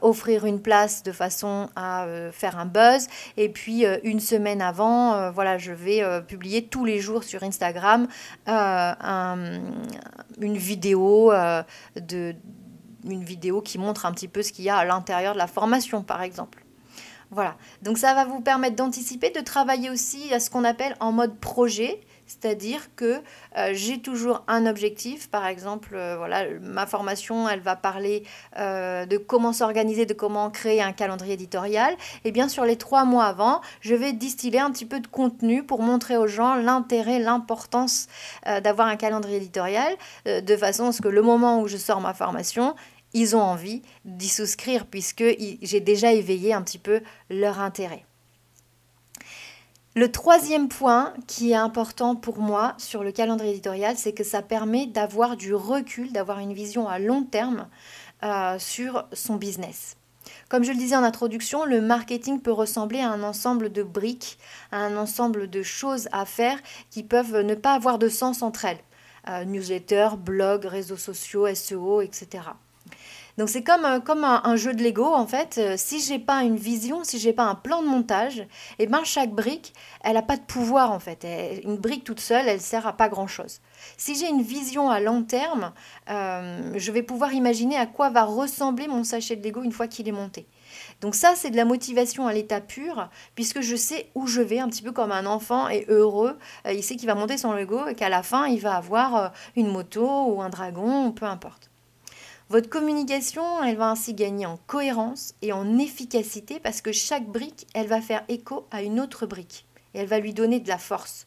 offrir 0.02 0.46
une 0.46 0.60
place 0.60 1.02
de 1.02 1.12
façon 1.12 1.68
à 1.76 2.06
faire 2.32 2.58
un 2.58 2.66
buzz. 2.66 3.08
Et 3.36 3.48
puis 3.48 3.84
une 4.02 4.20
semaine 4.20 4.62
avant 4.62 5.30
voilà 5.30 5.58
je 5.58 5.72
vais 5.72 6.02
publier 6.22 6.66
tous 6.66 6.84
les 6.84 7.00
jours 7.00 7.24
sur 7.24 7.42
Instagram 7.42 8.06
une 8.46 10.56
vidéo 10.56 11.32
de 11.96 12.34
une 13.04 13.24
vidéo 13.24 13.60
qui 13.60 13.78
montre 13.78 14.06
un 14.06 14.12
petit 14.12 14.28
peu 14.28 14.42
ce 14.42 14.52
qu'il 14.52 14.64
y 14.64 14.70
a 14.70 14.76
à 14.76 14.84
l'intérieur 14.84 15.34
de 15.34 15.38
la 15.38 15.46
formation, 15.46 16.02
par 16.02 16.22
exemple. 16.22 16.64
Voilà, 17.30 17.56
donc 17.82 17.98
ça 17.98 18.14
va 18.14 18.24
vous 18.24 18.40
permettre 18.40 18.76
d'anticiper, 18.76 19.30
de 19.30 19.40
travailler 19.40 19.90
aussi 19.90 20.32
à 20.32 20.38
ce 20.38 20.50
qu'on 20.50 20.62
appelle 20.62 20.94
en 21.00 21.10
mode 21.10 21.36
projet, 21.40 22.00
c'est-à-dire 22.26 22.94
que 22.96 23.22
euh, 23.56 23.70
j'ai 23.72 24.00
toujours 24.00 24.44
un 24.46 24.66
objectif. 24.66 25.28
Par 25.30 25.46
exemple, 25.46 25.90
euh, 25.94 26.16
voilà, 26.16 26.44
ma 26.60 26.86
formation, 26.86 27.48
elle 27.48 27.60
va 27.60 27.76
parler 27.76 28.24
euh, 28.58 29.04
de 29.06 29.16
comment 29.16 29.52
s'organiser, 29.52 30.06
de 30.06 30.14
comment 30.14 30.50
créer 30.50 30.80
un 30.80 30.92
calendrier 30.92 31.34
éditorial. 31.34 31.94
Et 32.24 32.32
bien 32.32 32.48
sur 32.48 32.64
les 32.64 32.76
trois 32.76 33.04
mois 33.04 33.24
avant, 33.24 33.60
je 33.80 33.94
vais 33.94 34.12
distiller 34.12 34.60
un 34.60 34.70
petit 34.70 34.86
peu 34.86 35.00
de 35.00 35.06
contenu 35.06 35.64
pour 35.64 35.82
montrer 35.82 36.16
aux 36.16 36.26
gens 36.26 36.54
l'intérêt, 36.54 37.18
l'importance 37.18 38.06
d'avoir 38.62 38.88
un 38.88 38.96
calendrier 38.96 39.38
éditorial, 39.38 39.92
de 40.26 40.56
façon 40.56 40.88
à 40.88 40.92
ce 40.92 41.02
que 41.02 41.08
le 41.08 41.22
moment 41.22 41.60
où 41.60 41.68
je 41.68 41.76
sors 41.76 42.00
ma 42.00 42.14
formation, 42.14 42.74
ils 43.14 43.34
ont 43.34 43.42
envie 43.42 43.82
d'y 44.04 44.28
souscrire 44.28 44.86
puisque 44.86 45.24
j'ai 45.62 45.80
déjà 45.80 46.12
éveillé 46.12 46.52
un 46.52 46.62
petit 46.62 46.78
peu 46.78 47.00
leur 47.30 47.60
intérêt. 47.60 48.04
Le 49.96 50.10
troisième 50.10 50.66
point 50.66 51.14
qui 51.28 51.52
est 51.52 51.56
important 51.56 52.16
pour 52.16 52.38
moi 52.38 52.74
sur 52.78 53.04
le 53.04 53.12
calendrier 53.12 53.52
éditorial, 53.52 53.96
c'est 53.96 54.12
que 54.12 54.24
ça 54.24 54.42
permet 54.42 54.86
d'avoir 54.86 55.36
du 55.36 55.54
recul, 55.54 56.10
d'avoir 56.10 56.40
une 56.40 56.52
vision 56.52 56.88
à 56.88 56.98
long 56.98 57.22
terme 57.22 57.68
euh, 58.24 58.58
sur 58.58 59.06
son 59.12 59.36
business. 59.36 59.96
Comme 60.48 60.64
je 60.64 60.72
le 60.72 60.78
disais 60.78 60.96
en 60.96 61.04
introduction, 61.04 61.64
le 61.64 61.80
marketing 61.80 62.40
peut 62.40 62.50
ressembler 62.50 62.98
à 63.00 63.10
un 63.10 63.22
ensemble 63.22 63.70
de 63.70 63.84
briques, 63.84 64.38
à 64.72 64.78
un 64.78 64.96
ensemble 64.96 65.48
de 65.48 65.62
choses 65.62 66.08
à 66.10 66.24
faire 66.24 66.58
qui 66.90 67.04
peuvent 67.04 67.42
ne 67.42 67.54
pas 67.54 67.74
avoir 67.74 68.00
de 68.00 68.08
sens 68.08 68.42
entre 68.42 68.64
elles. 68.64 68.80
Euh, 69.28 69.44
newsletter, 69.44 70.10
blog, 70.18 70.64
réseaux 70.64 70.96
sociaux, 70.96 71.46
SEO, 71.54 72.00
etc. 72.00 72.42
Donc 73.36 73.48
c'est 73.48 73.64
comme, 73.64 73.84
euh, 73.84 73.98
un, 74.44 74.56
jeu 74.56 74.74
de 74.74 74.82
Lego 74.82 75.06
en 75.06 75.26
fait. 75.26 75.56
Euh, 75.58 75.74
si 75.76 76.00
j'ai 76.00 76.20
pas 76.20 76.44
une 76.44 76.56
vision, 76.56 77.02
si 77.02 77.18
j'ai 77.18 77.32
pas 77.32 77.44
un 77.44 77.56
plan 77.56 77.82
de 77.82 77.88
montage, 77.88 78.38
et 78.38 78.46
eh 78.80 78.86
ben 78.86 79.02
chaque 79.02 79.32
brique, 79.32 79.74
elle 80.04 80.14
n'a 80.14 80.22
pas 80.22 80.36
de 80.36 80.42
pouvoir 80.42 80.92
en 80.92 81.00
fait. 81.00 81.26
une 81.64 81.76
brique 81.76 82.04
toute 82.04 82.20
seule, 82.20 82.48
elle 82.48 82.60
sert 82.60 82.86
à 82.86 82.92
pas 82.92 83.08
grand 83.08 83.26
chose. 83.26 83.60
Si 83.96 84.14
j'ai 84.14 84.28
une 84.28 84.42
vision 84.42 84.88
à 84.88 85.00
long 85.00 85.24
terme, 85.24 85.72
euh, 86.10 86.72
je 86.76 86.92
vais 86.92 87.02
pouvoir 87.02 87.32
imaginer 87.32 87.76
à 87.76 87.86
quoi 87.86 88.08
va 88.08 88.22
ressembler 88.22 88.86
mon 88.86 89.02
sachet 89.02 89.34
de 89.34 89.44
Lego 89.44 89.62
une 89.64 89.72
fois 89.72 89.88
qu'il 89.88 90.06
est 90.08 90.12
monté. 90.12 90.46
Donc 91.00 91.16
ça, 91.16 91.34
c'est 91.34 91.50
de 91.50 91.56
la 91.56 91.64
motivation 91.64 92.28
à 92.28 92.32
l'état 92.32 92.60
pur, 92.60 93.08
puisque 93.34 93.60
je 93.62 93.74
sais 93.74 94.10
où 94.14 94.28
je 94.28 94.42
vais, 94.42 94.60
un 94.60 94.68
petit 94.68 94.82
peu 94.82 94.92
comme 94.92 95.12
un 95.12 95.26
enfant 95.26 95.68
est 95.68 95.88
heureux. 95.88 96.38
il 96.70 96.82
sait 96.84 96.96
qu'il 96.96 97.08
va 97.08 97.14
monter 97.16 97.36
son 97.36 97.52
Lego 97.52 97.88
et 97.88 97.94
qu'à 97.94 98.08
la 98.08 98.22
fin, 98.22 98.46
il 98.46 98.60
va 98.60 98.76
avoir 98.76 99.32
une 99.56 99.68
moto 99.68 100.26
ou 100.26 100.40
un 100.40 100.50
dragon, 100.50 101.10
peu 101.10 101.26
importe. 101.26 101.70
Votre 102.50 102.68
communication, 102.68 103.62
elle 103.62 103.76
va 103.76 103.90
ainsi 103.90 104.12
gagner 104.12 104.44
en 104.44 104.58
cohérence 104.66 105.34
et 105.40 105.52
en 105.52 105.78
efficacité 105.78 106.60
parce 106.60 106.82
que 106.82 106.92
chaque 106.92 107.26
brique, 107.26 107.66
elle 107.74 107.86
va 107.86 108.02
faire 108.02 108.22
écho 108.28 108.66
à 108.70 108.82
une 108.82 109.00
autre 109.00 109.26
brique 109.26 109.66
et 109.94 110.00
elle 110.00 110.06
va 110.06 110.18
lui 110.18 110.34
donner 110.34 110.60
de 110.60 110.68
la 110.68 110.78
force. 110.78 111.26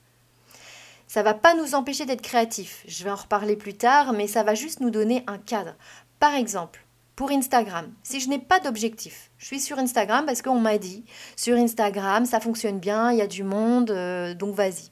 Ça 1.08 1.24
va 1.24 1.34
pas 1.34 1.56
nous 1.56 1.74
empêcher 1.74 2.06
d'être 2.06 2.22
créatifs. 2.22 2.84
Je 2.88 3.04
vais 3.04 3.10
en 3.10 3.16
reparler 3.16 3.56
plus 3.56 3.74
tard, 3.74 4.14
mais 4.14 4.28
ça 4.28 4.44
va 4.44 4.54
juste 4.54 4.80
nous 4.80 4.92
donner 4.92 5.24
un 5.26 5.38
cadre. 5.40 5.74
Par 6.20 6.36
exemple, 6.36 6.86
pour 7.16 7.32
Instagram, 7.32 7.92
si 8.04 8.20
je 8.20 8.30
n'ai 8.30 8.40
pas 8.40 8.60
d'objectif, 8.60 9.32
je 9.40 9.48
suis 9.48 9.60
sur 9.60 9.80
Instagram 9.80 10.26
parce 10.26 10.44
qu'on 10.44 10.60
m'a 10.60 10.78
dit, 10.78 11.04
sur 11.36 11.58
Instagram, 11.58 12.26
ça 12.26 12.40
fonctionne 12.40 12.80
bien, 12.80 13.12
il 13.12 13.18
y 13.18 13.22
a 13.22 13.28
du 13.28 13.44
monde, 13.44 13.90
euh, 13.90 14.36
donc 14.36 14.54
vas-y. 14.54 14.92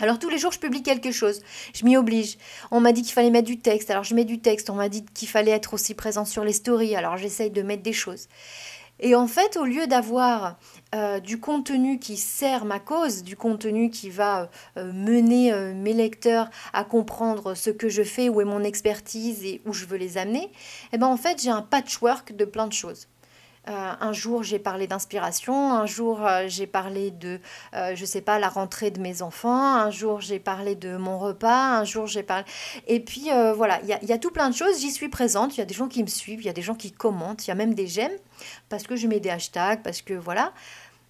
Alors 0.00 0.18
tous 0.18 0.28
les 0.28 0.38
jours, 0.38 0.52
je 0.52 0.58
publie 0.58 0.82
quelque 0.82 1.12
chose. 1.12 1.40
Je 1.72 1.84
m'y 1.84 1.96
oblige. 1.96 2.36
On 2.70 2.80
m'a 2.80 2.92
dit 2.92 3.02
qu'il 3.02 3.12
fallait 3.12 3.30
mettre 3.30 3.46
du 3.46 3.58
texte, 3.58 3.90
alors 3.90 4.04
je 4.04 4.14
mets 4.14 4.24
du 4.24 4.40
texte. 4.40 4.68
On 4.70 4.74
m'a 4.74 4.88
dit 4.88 5.04
qu'il 5.14 5.28
fallait 5.28 5.52
être 5.52 5.74
aussi 5.74 5.94
présent 5.94 6.24
sur 6.24 6.44
les 6.44 6.52
stories, 6.52 6.96
alors 6.96 7.16
j'essaye 7.16 7.50
de 7.50 7.62
mettre 7.62 7.82
des 7.82 7.92
choses. 7.92 8.28
Et 9.00 9.14
en 9.14 9.26
fait, 9.26 9.56
au 9.56 9.64
lieu 9.64 9.86
d'avoir 9.86 10.56
euh, 10.94 11.18
du 11.18 11.40
contenu 11.40 11.98
qui 11.98 12.16
sert 12.16 12.64
ma 12.64 12.78
cause, 12.78 13.24
du 13.24 13.36
contenu 13.36 13.90
qui 13.90 14.08
va 14.08 14.50
euh, 14.76 14.92
mener 14.92 15.52
euh, 15.52 15.74
mes 15.74 15.92
lecteurs 15.92 16.48
à 16.72 16.84
comprendre 16.84 17.54
ce 17.54 17.70
que 17.70 17.88
je 17.88 18.02
fais, 18.02 18.28
où 18.28 18.40
est 18.40 18.44
mon 18.44 18.62
expertise 18.62 19.44
et 19.44 19.62
où 19.66 19.72
je 19.72 19.86
veux 19.86 19.96
les 19.96 20.16
amener, 20.16 20.50
eh 20.92 20.98
ben 20.98 21.08
en 21.08 21.16
fait, 21.16 21.42
j'ai 21.42 21.50
un 21.50 21.62
patchwork 21.62 22.36
de 22.36 22.44
plein 22.44 22.68
de 22.68 22.72
choses. 22.72 23.08
Un 23.66 24.12
jour, 24.12 24.42
j'ai 24.42 24.58
parlé 24.58 24.86
d'inspiration. 24.86 25.72
Un 25.72 25.86
jour, 25.86 26.20
j'ai 26.46 26.66
parlé 26.66 27.10
de, 27.10 27.40
je 27.72 28.04
sais 28.04 28.20
pas, 28.20 28.38
la 28.38 28.48
rentrée 28.48 28.90
de 28.90 29.00
mes 29.00 29.22
enfants. 29.22 29.74
Un 29.76 29.90
jour, 29.90 30.20
j'ai 30.20 30.38
parlé 30.38 30.74
de 30.74 30.96
mon 30.96 31.18
repas. 31.18 31.78
Un 31.78 31.84
jour, 31.84 32.06
j'ai 32.06 32.22
parlé. 32.22 32.44
Et 32.86 33.00
puis, 33.00 33.30
voilà, 33.56 33.80
il 33.82 33.98
y, 34.02 34.06
y, 34.06 34.12
a 34.12 34.18
tout 34.18 34.30
plein 34.30 34.50
de 34.50 34.54
choses. 34.54 34.80
J'y 34.80 34.90
suis 34.90 35.08
présente. 35.08 35.56
Il 35.56 35.60
y 35.60 35.62
a 35.62 35.66
des 35.66 35.74
gens 35.74 35.88
qui 35.88 36.02
me 36.02 36.08
suivent. 36.08 36.40
Il 36.40 36.46
y 36.46 36.50
a 36.50 36.54
des 36.54 36.62
gens 36.62 36.74
qui 36.74 36.92
commentent. 36.92 37.46
Il 37.46 37.48
y 37.48 37.52
a 37.52 37.54
même 37.54 37.74
des 37.74 37.86
j'aime 37.86 38.12
parce 38.68 38.84
que 38.84 38.96
je 38.96 39.06
mets 39.06 39.20
des 39.20 39.30
hashtags, 39.30 39.82
parce 39.82 40.02
que 40.02 40.14
voilà. 40.14 40.52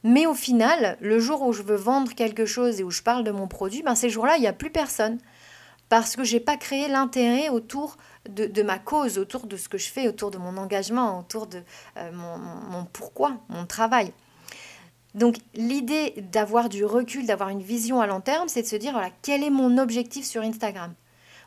Mais 0.03 0.27
au 0.27 0.35
final, 0.35 0.99
le 1.01 1.19
jour 1.19 1.43
où 1.43 1.53
je 1.53 1.63
veux 1.63 1.77
vendre 1.77 2.15
quelque 2.15 2.45
chose 2.45 2.79
et 2.79 2.85
où 2.85 2.91
je 2.91 3.03
parle 3.03 3.25
de 3.25 3.31
mon 3.31 3.49
produit, 3.49 3.83
ben 3.83 3.95
ces 3.95 4.11
jours-là, 4.11 4.37
il 4.37 4.41
n'y 4.41 4.47
a 4.47 4.53
plus 4.53 4.71
personne. 4.71 5.19
Parce 5.89 6.17
que 6.17 6.25
je 6.25 6.35
n'ai 6.35 6.41
pas 6.41 6.57
créé 6.57 6.89
l'intérêt 6.89 7.49
autour 7.49 7.97
de, 8.29 8.63
ma 8.63 8.79
cause, 8.79 9.19
autour 9.19 9.47
de 9.47 9.57
ce 9.57 9.69
que 9.69 9.79
je 9.79 9.89
fais, 9.89 10.09
autour 10.09 10.31
de 10.31 10.39
mon 10.39 10.57
engagement, 10.57 11.21
autour 11.21 11.47
de 11.47 11.63
euh, 11.97 12.11
mon, 12.13 12.85
pourquoi, 12.87 13.37
mon 13.49 13.67
travail. 13.67 14.13
Donc 15.15 15.37
l'idée 15.55 16.15
d'avoir 16.33 16.69
du 16.69 16.85
recul, 16.85 17.27
d'avoir 17.27 17.51
une 17.51 17.63
vision 17.63 18.01
à 18.01 18.07
long 18.07 18.21
terme, 18.21 18.49
c'est 18.49 18.63
de 18.63 18.67
se 18.67 18.77
dire, 18.77 18.93
voilà, 18.93 19.11
quel 19.23 19.45
est 19.45 19.51
mon 19.51 19.79
objectif 19.79 20.25
sur 20.25 20.43
Instagram? 20.43 20.95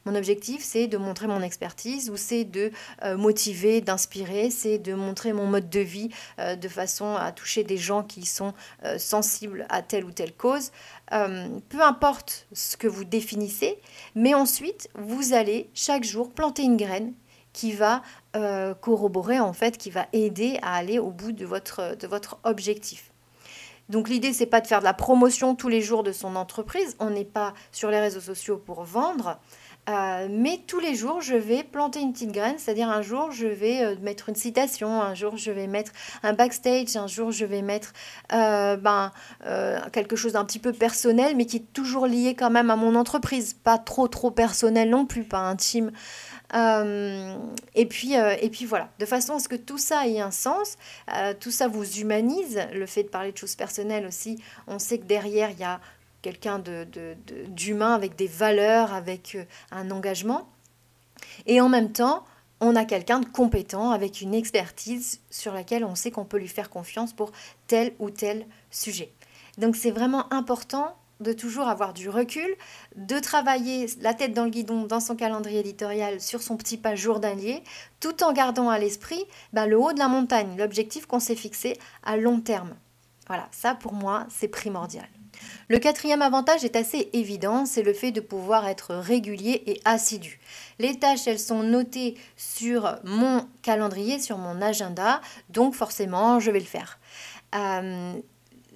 Mon 0.07 0.15
objectif, 0.15 0.63
c'est 0.63 0.87
de 0.87 0.97
montrer 0.97 1.27
mon 1.27 1.41
expertise 1.41 2.09
ou 2.09 2.15
c'est 2.15 2.45
de 2.45 2.71
euh, 3.03 3.17
motiver, 3.17 3.81
d'inspirer, 3.81 4.49
c'est 4.49 4.77
de 4.77 4.93
montrer 4.93 5.33
mon 5.33 5.47
mode 5.47 5.69
de 5.69 5.81
vie 5.81 6.09
euh, 6.39 6.55
de 6.55 6.69
façon 6.69 7.15
à 7.15 7.33
toucher 7.33 7.65
des 7.65 7.75
gens 7.75 8.03
qui 8.03 8.25
sont 8.25 8.53
euh, 8.85 8.97
sensibles 8.97 9.65
à 9.69 9.81
telle 9.81 10.05
ou 10.05 10.11
telle 10.11 10.33
cause. 10.33 10.71
peu 11.09 11.81
importe 11.81 12.47
ce 12.53 12.77
que 12.77 12.87
vous 12.87 13.03
définissez, 13.03 13.77
mais 14.15 14.33
ensuite, 14.33 14.89
vous 14.95 15.33
allez 15.33 15.69
chaque 15.73 16.05
jour 16.05 16.31
planter 16.31 16.63
une 16.63 16.77
graine 16.77 17.13
qui 17.51 17.71
va 17.71 18.01
corroborer, 18.81 19.39
en 19.39 19.51
fait, 19.51 19.79
qui 19.79 19.89
va 19.89 20.05
aider 20.13 20.59
à 20.61 20.75
aller 20.75 20.99
au 20.99 21.09
bout 21.09 21.31
de 21.31 21.43
votre, 21.43 21.95
de 21.95 22.05
votre 22.05 22.37
objectif. 22.43 23.11
Donc 23.89 24.09
l'idée, 24.09 24.33
c'est 24.33 24.45
pas 24.45 24.61
de 24.61 24.67
faire 24.67 24.79
de 24.79 24.83
la 24.83 24.93
promotion 24.93 25.55
tous 25.55 25.69
les 25.69 25.81
jours 25.81 26.03
de 26.03 26.11
son 26.11 26.35
entreprise. 26.35 26.95
On 26.99 27.09
n'est 27.09 27.25
pas 27.25 27.53
sur 27.71 27.89
les 27.89 27.99
réseaux 27.99 28.19
sociaux 28.21 28.57
pour 28.57 28.83
vendre. 28.83 29.39
Euh, 29.89 30.27
mais 30.29 30.60
tous 30.67 30.79
les 30.79 30.96
jours, 30.96 31.22
je 31.22 31.36
vais 31.36 31.63
planter 31.63 32.01
une 32.01 32.12
petite 32.12 32.34
graine, 32.34 32.56
c'est-à-dire 32.58 32.89
un 32.89 33.01
jour, 33.01 33.32
je 33.32 33.48
vais 33.48 33.84
euh, 33.84 33.96
mettre 34.01 34.27
une 34.27 34.36
citation, 34.36 35.01
un 35.01 35.13
jour, 35.13 35.38
je 35.38 35.50
vais 35.50 35.67
mettre 35.67 35.94
un 36.24 36.34
backstage, 36.34 36.98
un 36.98 37.08
jour, 37.08 37.32
je 37.32 37.46
vais 37.46 37.62
mettre 37.62 37.94
euh, 38.34 38.75
ben, 38.75 39.12
quelque 39.94 40.17
chose 40.17 40.34
d'un 40.34 40.44
petit 40.44 40.60
peu 40.60 40.74
personnel, 40.74 41.36
mais 41.38 41.46
qui 41.46 41.58
est 41.58 41.74
toujours 41.74 42.06
lié 42.06 42.36
quand 42.36 42.50
même 42.50 42.70
à 42.70 42.75
mon 42.75 42.96
entreprise, 42.96 43.53
pas 43.53 43.77
trop 43.77 44.08
trop 44.08 44.29
personnel 44.32 44.89
non 44.89 45.06
plus, 45.06 45.24
pas 45.24 45.39
intime. 45.39 45.91
et, 46.53 47.86
puis, 47.86 48.13
et 48.13 48.50
puis 48.50 48.65
voilà, 48.65 48.89
de 49.00 49.06
façon 49.06 49.36
à 49.36 49.39
ce 49.39 49.48
que 49.48 49.56
tout 49.56 49.77
ça 49.77 50.08
ait 50.08 50.20
un 50.20 50.32
sens, 50.32 50.77
tout 51.39 51.51
ça 51.51 51.67
vous 51.67 52.00
humanise, 52.00 52.60
le 52.74 52.86
fait 52.86 53.03
de 53.03 53.10
parler 53.10 53.32
de 53.32 53.38
choses 53.38 53.56
personnelles 53.56 54.06
aussi, 54.06 54.41
on 54.67 54.79
sait 54.79 54.98
que 54.98 55.06
derrière, 55.06 55.51
il 55.51 55.60
y 55.60 55.63
a 55.63 55.79
quelqu'un 56.21 56.62
d'humain 57.50 57.93
avec 57.93 58.15
des 58.15 58.27
valeurs, 58.27 58.93
avec 58.93 59.36
euh, 59.36 59.45
un 59.71 59.91
engagement. 59.91 60.50
Et 61.45 61.62
en 61.62 61.69
même 61.69 61.91
temps, 61.91 62.25
on 62.59 62.75
a 62.75 62.86
quelqu'un 62.86 63.19
de 63.19 63.25
compétent 63.25 63.91
avec 63.91 64.21
une 64.21 64.33
expertise 64.33 65.21
sur 65.29 65.53
laquelle 65.53 65.86
on 65.86 65.95
sait 65.95 66.12
qu'on 66.12 66.25
peut 66.25 66.38
lui 66.38 66.47
faire 66.47 66.69
confiance 66.69 67.13
pour 67.13 67.31
tel 67.67 67.93
ou 68.00 68.09
tel 68.09 68.45
sujet. 68.71 69.13
Donc 69.57 69.75
c'est 69.75 69.91
vraiment 69.91 70.31
important 70.33 70.95
de 71.19 71.33
toujours 71.33 71.67
avoir 71.67 71.93
du 71.93 72.09
recul, 72.09 72.47
de 72.95 73.19
travailler 73.19 73.88
la 74.01 74.13
tête 74.13 74.33
dans 74.33 74.43
le 74.43 74.51
guidon 74.51 74.83
dans 74.83 75.00
son 75.00 75.15
calendrier 75.15 75.59
éditorial 75.59 76.21
sur 76.21 76.41
son 76.41 76.57
petit 76.57 76.77
pas 76.77 76.95
journalier, 76.95 77.63
tout 78.00 78.24
en 78.24 78.33
gardant 78.33 78.69
à 78.69 78.77
l'esprit 78.77 79.24
ben, 79.53 79.65
le 79.65 79.79
haut 79.79 79.93
de 79.93 80.00
la 80.00 80.07
montagne, 80.07 80.55
l'objectif 80.57 81.07
qu'on 81.07 81.19
s'est 81.19 81.36
fixé 81.36 81.77
à 82.03 82.17
long 82.17 82.39
terme. 82.39 82.75
Voilà, 83.27 83.47
ça 83.51 83.74
pour 83.74 83.93
moi 83.93 84.27
c'est 84.29 84.47
primordial. 84.47 85.07
Le 85.70 85.79
quatrième 85.79 86.22
avantage 86.22 86.63
est 86.63 86.75
assez 86.75 87.10
évident, 87.13 87.65
c'est 87.65 87.84
le 87.84 87.94
fait 87.94 88.12
de 88.12 88.22
pouvoir 88.22 88.67
être 88.67 88.96
régulier 88.96 89.63
et 89.65 89.82
assidu. 89.86 90.39
Les 90.79 90.98
tâches, 90.98 91.27
elles 91.27 91.39
sont 91.39 91.63
notées 91.63 92.15
sur 92.38 92.98
mon 93.03 93.46
calendrier, 93.62 94.20
sur 94.20 94.38
mon 94.38 94.62
agenda, 94.62 95.22
donc 95.50 95.75
forcément, 95.75 96.39
je 96.39 96.51
vais 96.51 96.60
le 96.60 96.65
faire. 96.65 97.00
Euh, 97.56 98.13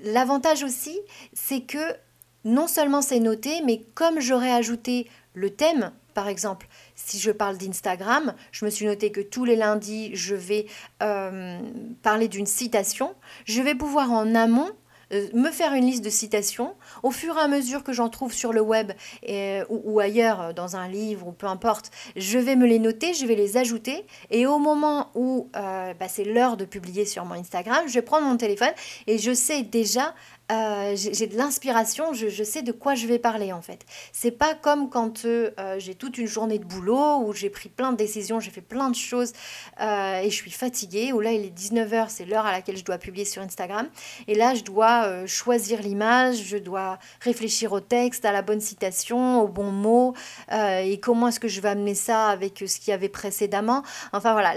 l'avantage 0.03 0.63
aussi, 0.63 0.99
c'est 1.33 1.61
que 1.61 1.95
non 2.43 2.67
seulement 2.67 3.01
c'est 3.01 3.19
noté, 3.19 3.61
mais 3.65 3.81
comme 3.93 4.19
j'aurais 4.19 4.51
ajouté 4.51 5.07
le 5.33 5.49
thème, 5.49 5.91
par 6.13 6.27
exemple, 6.27 6.67
si 6.95 7.19
je 7.19 7.31
parle 7.31 7.57
d'Instagram, 7.57 8.33
je 8.51 8.65
me 8.65 8.69
suis 8.69 8.85
noté 8.85 9.11
que 9.11 9.21
tous 9.21 9.45
les 9.45 9.55
lundis, 9.55 10.11
je 10.13 10.35
vais 10.35 10.65
euh, 11.01 11.59
parler 12.03 12.27
d'une 12.27 12.45
citation. 12.45 13.15
Je 13.45 13.61
vais 13.61 13.75
pouvoir 13.75 14.11
en 14.11 14.35
amont 14.35 14.69
euh, 15.11 15.27
me 15.33 15.49
faire 15.51 15.73
une 15.73 15.85
liste 15.85 16.03
de 16.03 16.09
citations. 16.09 16.75
Au 17.03 17.11
fur 17.11 17.37
et 17.37 17.41
à 17.41 17.47
mesure 17.47 17.83
que 17.83 17.93
j'en 17.93 18.09
trouve 18.09 18.33
sur 18.33 18.53
le 18.53 18.61
web 18.61 18.91
et, 19.23 19.61
ou, 19.69 19.99
ailleurs, 19.99 20.41
euh, 20.41 20.53
dans 20.53 20.75
un 20.75 20.87
livre 20.87 21.27
ou 21.27 21.31
peu 21.31 21.47
importe, 21.47 21.91
je 22.15 22.37
vais 22.37 22.55
me 22.55 22.65
les 22.65 22.79
noter, 22.79 23.13
je 23.13 23.25
vais 23.25 23.35
les 23.35 23.57
ajouter. 23.57 24.05
Et 24.29 24.45
au 24.45 24.59
moment 24.59 25.09
où 25.15 25.49
euh, 25.55 25.93
bah, 25.99 26.07
c'est 26.07 26.23
l'heure 26.23 26.57
de 26.57 26.65
publier 26.65 27.05
sur 27.05 27.25
mon 27.25 27.35
Instagram, 27.35 27.83
je 27.87 27.93
vais 27.93 28.01
prendre 28.01 28.25
mon 28.25 28.37
téléphone 28.37 28.73
et 29.07 29.17
je 29.17 29.33
sais 29.33 29.63
déjà 29.63 30.13
euh, 30.51 30.95
j'ai 30.95 31.27
de 31.27 31.37
l'inspiration, 31.37 32.13
je, 32.13 32.43
sais 32.43 32.61
de 32.61 32.71
quoi 32.71 32.95
je 32.95 33.07
vais 33.07 33.19
parler 33.19 33.53
en 33.53 33.61
fait. 33.61 33.85
C'est 34.11 34.31
pas 34.31 34.53
comme 34.53 34.89
quand 34.89 35.25
euh, 35.25 35.51
j'ai 35.77 35.95
toute 35.95 36.17
une 36.17 36.27
journée 36.27 36.59
de 36.59 36.65
boulot 36.65 37.19
où 37.25 37.33
j'ai 37.33 37.49
pris 37.49 37.69
plein 37.69 37.91
de 37.91 37.97
décisions, 37.97 38.39
j'ai 38.39 38.51
fait 38.51 38.61
plein 38.61 38.89
de 38.89 38.95
choses 38.95 39.33
euh, 39.79 40.19
et 40.19 40.29
je 40.29 40.35
suis 40.35 40.51
fatiguée, 40.51 41.13
où 41.13 41.21
là 41.21 41.31
il 41.31 41.45
est 41.45 41.57
19h, 41.57 42.07
c'est 42.09 42.25
l'heure 42.25 42.45
à 42.45 42.51
laquelle 42.51 42.75
je 42.75 42.83
dois 42.83 42.97
publier 42.97 43.25
sur 43.25 43.41
Instagram. 43.41 43.87
Et 44.27 44.35
là 44.35 44.53
je 44.53 44.63
dois 44.63 45.25
choisir 45.25 45.81
l'image, 45.81 46.43
je 46.43 46.57
dois 46.57 46.99
réfléchir 47.21 47.71
au 47.71 47.79
texte, 47.79 48.25
à 48.25 48.31
la 48.31 48.41
bonne 48.41 48.61
citation, 48.61 49.41
au 49.41 49.47
bon 49.47 49.71
mot 49.71 50.13
et 50.51 50.99
comment 50.99 51.29
est-ce 51.29 51.39
que 51.39 51.47
je 51.47 51.61
vais 51.61 51.69
amener 51.69 51.95
ça 51.95 52.27
avec 52.27 52.63
ce 52.65 52.79
qu'il 52.79 52.91
y 52.91 52.93
avait 52.93 53.09
précédemment. 53.09 53.83
Enfin 54.11 54.33
voilà, 54.33 54.53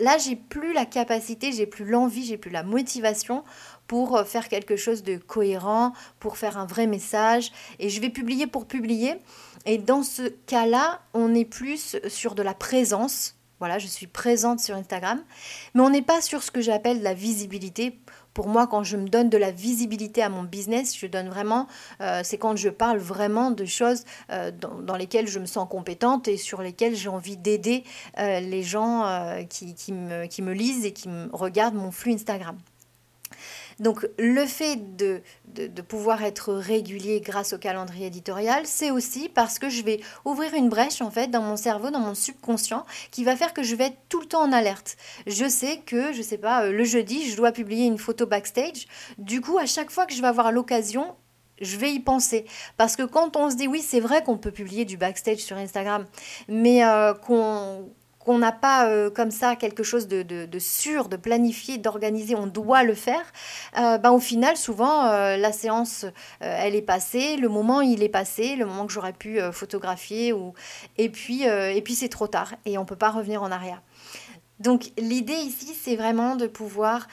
là 0.00 0.18
j'ai 0.18 0.36
plus 0.36 0.72
la 0.72 0.86
capacité, 0.86 1.52
j'ai 1.52 1.66
plus 1.66 1.84
l'envie, 1.84 2.24
j'ai 2.24 2.38
plus 2.38 2.50
la 2.50 2.62
motivation 2.62 3.44
pour 3.86 4.16
euh, 4.16 4.24
faire 4.24 4.48
quelque 4.48 4.76
chose 4.76 5.02
de 5.02 5.16
cohérent, 5.16 5.92
pour 6.20 6.36
faire 6.36 6.58
un 6.58 6.66
vrai 6.66 6.86
message. 6.86 7.52
Et 7.78 7.88
je 7.88 8.00
vais 8.00 8.10
publier 8.10 8.46
pour 8.46 8.66
publier. 8.66 9.14
Et 9.64 9.78
dans 9.78 10.02
ce 10.02 10.28
cas-là, 10.46 11.00
on 11.14 11.34
est 11.34 11.44
plus 11.44 11.96
sur 12.08 12.34
de 12.34 12.42
la 12.42 12.54
présence. 12.54 13.34
Voilà, 13.58 13.78
je 13.78 13.86
suis 13.86 14.06
présente 14.06 14.60
sur 14.60 14.76
Instagram. 14.76 15.22
Mais 15.74 15.80
on 15.82 15.90
n'est 15.90 16.02
pas 16.02 16.20
sur 16.20 16.42
ce 16.42 16.50
que 16.50 16.60
j'appelle 16.60 17.02
la 17.02 17.14
visibilité. 17.14 17.98
Pour 18.34 18.48
moi, 18.48 18.66
quand 18.66 18.84
je 18.84 18.98
me 18.98 19.08
donne 19.08 19.30
de 19.30 19.38
la 19.38 19.50
visibilité 19.50 20.22
à 20.22 20.28
mon 20.28 20.42
business, 20.42 20.94
je 20.94 21.06
donne 21.06 21.30
vraiment, 21.30 21.68
euh, 22.02 22.20
c'est 22.22 22.36
quand 22.36 22.54
je 22.54 22.68
parle 22.68 22.98
vraiment 22.98 23.50
de 23.50 23.64
choses 23.64 24.04
euh, 24.30 24.50
dans, 24.50 24.94
lesquelles 24.94 25.26
je 25.26 25.38
me 25.38 25.46
sens 25.46 25.66
compétente 25.70 26.28
et 26.28 26.36
sur 26.36 26.60
lesquelles 26.60 26.94
j'ai 26.94 27.08
envie 27.08 27.38
d'aider 27.38 27.82
les 28.18 28.62
gens 28.62 29.06
qui, 29.48 29.74
qui, 29.74 29.92
me, 29.92 30.26
qui 30.26 30.42
me 30.42 30.52
lisent 30.52 30.84
et 30.84 30.92
qui 30.92 31.08
me 31.08 31.30
regardent 31.32 31.76
mon 31.76 31.90
flux 31.90 32.12
Instagram. 32.12 32.58
Donc 33.78 34.06
le 34.18 34.46
fait 34.46 34.96
de, 34.96 35.20
de, 35.46 35.82
pouvoir 35.82 36.22
être 36.22 36.52
régulier 36.54 37.20
grâce 37.20 37.52
au 37.52 37.58
calendrier 37.58 38.06
éditorial, 38.06 38.62
c'est 38.64 38.90
aussi 38.90 39.28
parce 39.28 39.58
que 39.58 39.68
je 39.68 39.82
vais 39.82 40.00
ouvrir 40.24 40.54
une 40.54 40.68
brèche 40.68 41.02
en 41.02 41.10
fait 41.10 41.28
dans 41.28 41.42
mon 41.42 41.56
cerveau, 41.56 41.90
dans 41.90 42.00
mon 42.00 42.14
subconscient, 42.14 42.86
qui 43.10 43.24
va 43.24 43.36
faire 43.36 43.52
que 43.52 43.62
je 43.62 43.74
vais 43.74 43.86
être 43.86 43.98
tout 44.08 44.20
le 44.20 44.26
temps 44.26 44.42
en 44.42 44.52
alerte. 44.52 44.96
Je 45.26 45.48
sais 45.48 45.80
que, 45.84 46.12
je 46.12 46.22
sais 46.22 46.38
pas, 46.38 46.64
euh, 46.64 46.72
le 46.72 46.84
jeudi, 46.84 47.28
je 47.28 47.36
dois 47.36 47.52
publier 47.52 47.86
une 47.86 47.98
photo 47.98 48.26
backstage. 48.26 48.86
Du 49.18 49.40
coup, 49.40 49.58
à 49.58 49.66
chaque 49.66 49.90
fois 49.90 50.06
que 50.06 50.14
je 50.14 50.22
vais 50.22 50.28
avoir 50.28 50.52
l'occasion, 50.52 51.14
je 51.60 51.76
vais 51.76 51.92
y 51.92 52.00
penser. 52.00 52.46
Parce 52.76 52.96
que 52.96 53.02
quand 53.02 53.36
on 53.36 53.50
se 53.50 53.56
dit 53.56 53.68
oui, 53.68 53.82
c'est 53.82 54.00
vrai 54.00 54.22
qu'on 54.22 54.38
peut 54.38 54.50
publier 54.50 54.84
du 54.84 54.96
backstage 54.96 55.38
sur 55.38 55.56
Instagram, 55.56 56.06
mais 56.48 56.84
euh, 56.84 57.12
qu'on 57.14 57.90
qu'on 58.26 58.38
n'a 58.38 58.50
pas 58.50 58.88
euh, 58.88 59.08
comme 59.08 59.30
ça 59.30 59.54
quelque 59.54 59.84
chose 59.84 60.08
de, 60.08 60.58
sûr, 60.58 61.08
de 61.08 61.16
planifié, 61.16 61.78
d'organisé, 61.78 62.34
on 62.34 62.48
doit 62.48 62.82
le 62.82 62.94
faire, 62.94 63.24
euh, 63.78 63.98
ben, 63.98 64.10
au 64.10 64.18
final, 64.18 64.56
souvent, 64.56 65.04
la 65.06 65.52
séance, 65.52 66.04
elle 66.40 66.74
est 66.74 66.82
passée, 66.82 67.36
le 67.36 67.48
moment, 67.48 67.80
il 67.80 68.02
est 68.02 68.08
passé, 68.08 68.56
le 68.56 68.66
moment 68.66 68.86
que 68.86 68.92
j'aurais 68.92 69.12
pu 69.12 69.38
photographier, 69.52 70.32
ou... 70.32 70.54
et 70.98 71.08
puis, 71.08 71.44
et 71.44 71.80
puis 71.82 71.94
c'est 71.94 72.08
trop 72.08 72.26
tard, 72.26 72.54
et 72.64 72.78
on 72.78 72.82
ne 72.82 72.86
peut 72.86 72.96
pas 72.96 73.10
revenir 73.10 73.42
en 73.42 73.52
arrière. 73.52 73.80
Donc 74.58 74.90
l'idée 74.98 75.34
ici, 75.34 75.72
c'est 75.80 75.94
vraiment 75.94 76.34
de 76.34 76.48
pouvoir 76.48 77.06